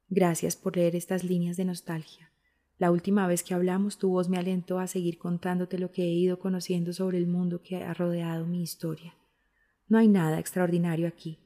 gracias 0.09 0.57
por 0.57 0.75
leer 0.75 0.97
estas 0.97 1.23
líneas 1.23 1.55
de 1.55 1.63
nostalgia. 1.63 2.33
La 2.77 2.91
última 2.91 3.27
vez 3.27 3.43
que 3.43 3.53
hablamos 3.53 3.97
tu 3.97 4.09
voz 4.09 4.27
me 4.27 4.37
alentó 4.37 4.77
a 4.77 4.87
seguir 4.87 5.17
contándote 5.17 5.79
lo 5.79 5.89
que 5.93 6.03
he 6.03 6.11
ido 6.11 6.37
conociendo 6.37 6.91
sobre 6.91 7.17
el 7.17 7.27
mundo 7.27 7.61
que 7.61 7.77
ha 7.77 7.93
rodeado 7.93 8.45
mi 8.45 8.61
historia. 8.61 9.15
No 9.91 9.97
hay 9.97 10.07
nada 10.07 10.39
extraordinario 10.39 11.05
aquí. 11.05 11.37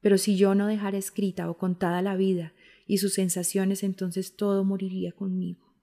Pero 0.00 0.18
si 0.18 0.36
yo 0.36 0.56
no 0.56 0.66
dejara 0.66 0.98
escrita 0.98 1.48
o 1.48 1.56
contada 1.56 2.02
la 2.02 2.16
vida 2.16 2.52
y 2.88 2.98
sus 2.98 3.14
sensaciones, 3.14 3.84
entonces 3.84 4.34
todo 4.34 4.64
moriría 4.64 5.12
conmigo. 5.12 5.76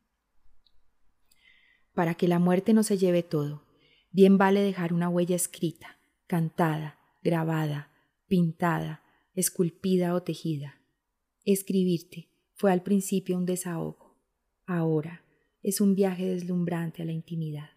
Para 1.94 2.16
que 2.16 2.28
la 2.28 2.38
muerte 2.38 2.74
no 2.74 2.84
se 2.84 2.98
lleve 2.98 3.24
todo, 3.24 3.64
bien 4.12 4.38
vale 4.38 4.60
dejar 4.60 4.92
una 4.92 5.08
huella 5.08 5.38
escrita, 5.38 5.98
cantada, 6.28 7.00
grabada, 7.24 7.94
pintada, 8.28 9.02
esculpida 9.34 10.16
o 10.16 10.22
tejida. 10.22 10.82
Escribirte 11.46 12.28
fue 12.56 12.74
al 12.74 12.84
principio 12.84 13.38
un 13.38 13.46
desahogo, 13.46 14.18
ahora 14.66 15.24
es 15.64 15.80
un 15.80 15.96
viaje 15.96 16.26
deslumbrante 16.26 17.04
a 17.04 17.06
la 17.06 17.14
intimidad. 17.14 17.70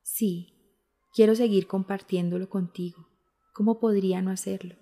Sí, 0.00 0.53
Quiero 1.14 1.36
seguir 1.36 1.68
compartiéndolo 1.68 2.50
contigo. 2.50 3.06
¿Cómo 3.52 3.78
podría 3.78 4.20
no 4.20 4.32
hacerlo? 4.32 4.74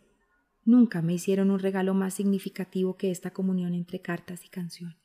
Nunca 0.64 1.03
me 1.03 1.12
hicieron 1.12 1.51
un 1.51 1.59
regalo 1.59 1.92
más 1.92 2.14
significativo 2.14 2.97
que 2.97 3.11
esta 3.11 3.35
comunión 3.35 3.75
entre 3.75 4.01
cartas 4.01 4.42
y 4.47 4.49
canciones. 4.49 4.97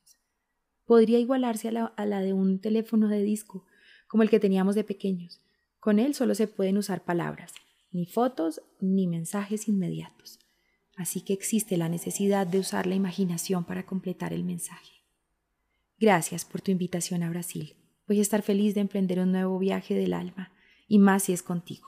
Podría 0.86 1.20
igualarse 1.20 1.68
a 1.68 2.06
la, 2.06 2.22
de 2.22 2.32
un 2.32 2.62
teléfono 2.62 3.10
de 3.10 3.24
disco, 3.24 3.66
como 4.08 4.24
el 4.24 4.30
que 4.30 4.40
teníamos 4.40 4.74
de 4.76 4.86
pequeños. 4.86 5.42
Con 5.82 6.00
él 6.00 6.13
solo 6.13 6.34
se 6.34 6.48
pueden 6.48 6.78
usar 6.78 7.04
palabras, 7.04 7.52
ni 7.92 8.06
fotos 8.06 8.62
ni 8.80 9.06
mensajes 9.06 9.68
inmediatos. 9.68 10.40
Así 10.96 11.20
que 11.20 11.34
existe 11.34 11.76
la 11.76 11.90
necesidad 11.90 12.48
de 12.48 12.60
usar 12.60 12.88
la 12.88 12.96
imaginación 12.96 13.66
para 13.66 13.86
completar 13.86 14.32
el 14.32 14.46
mensaje. 14.46 15.04
Gracias 16.00 16.46
por 16.46 16.62
tu 16.62 16.72
invitación 16.72 17.22
a 17.22 17.30
Brasil. 17.30 17.76
Voy 18.08 18.20
a 18.20 18.22
estar 18.22 18.44
feliz 18.44 18.76
de 18.76 18.82
emprender 18.82 19.20
un 19.20 19.34
nuevo 19.34 19.60
viaje 19.60 19.94
del 19.94 20.13
alma 20.13 20.54
y 20.88 21.00
más 21.00 21.23
si 21.23 21.34
es 21.34 21.43
contigo. 21.43 21.88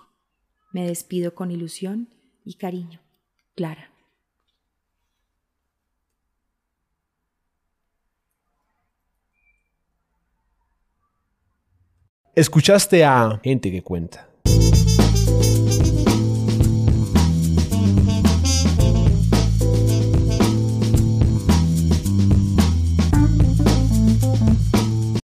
Me 0.72 0.86
despido 0.86 1.34
con 1.34 1.52
ilusión 1.52 2.10
y 2.44 2.56
cariño. 2.56 3.02
Clara. 3.56 3.92
Escuchaste 12.36 13.04
a 13.04 13.40
Gente 13.44 13.72
que 13.72 13.84
Cuenta 13.84 14.29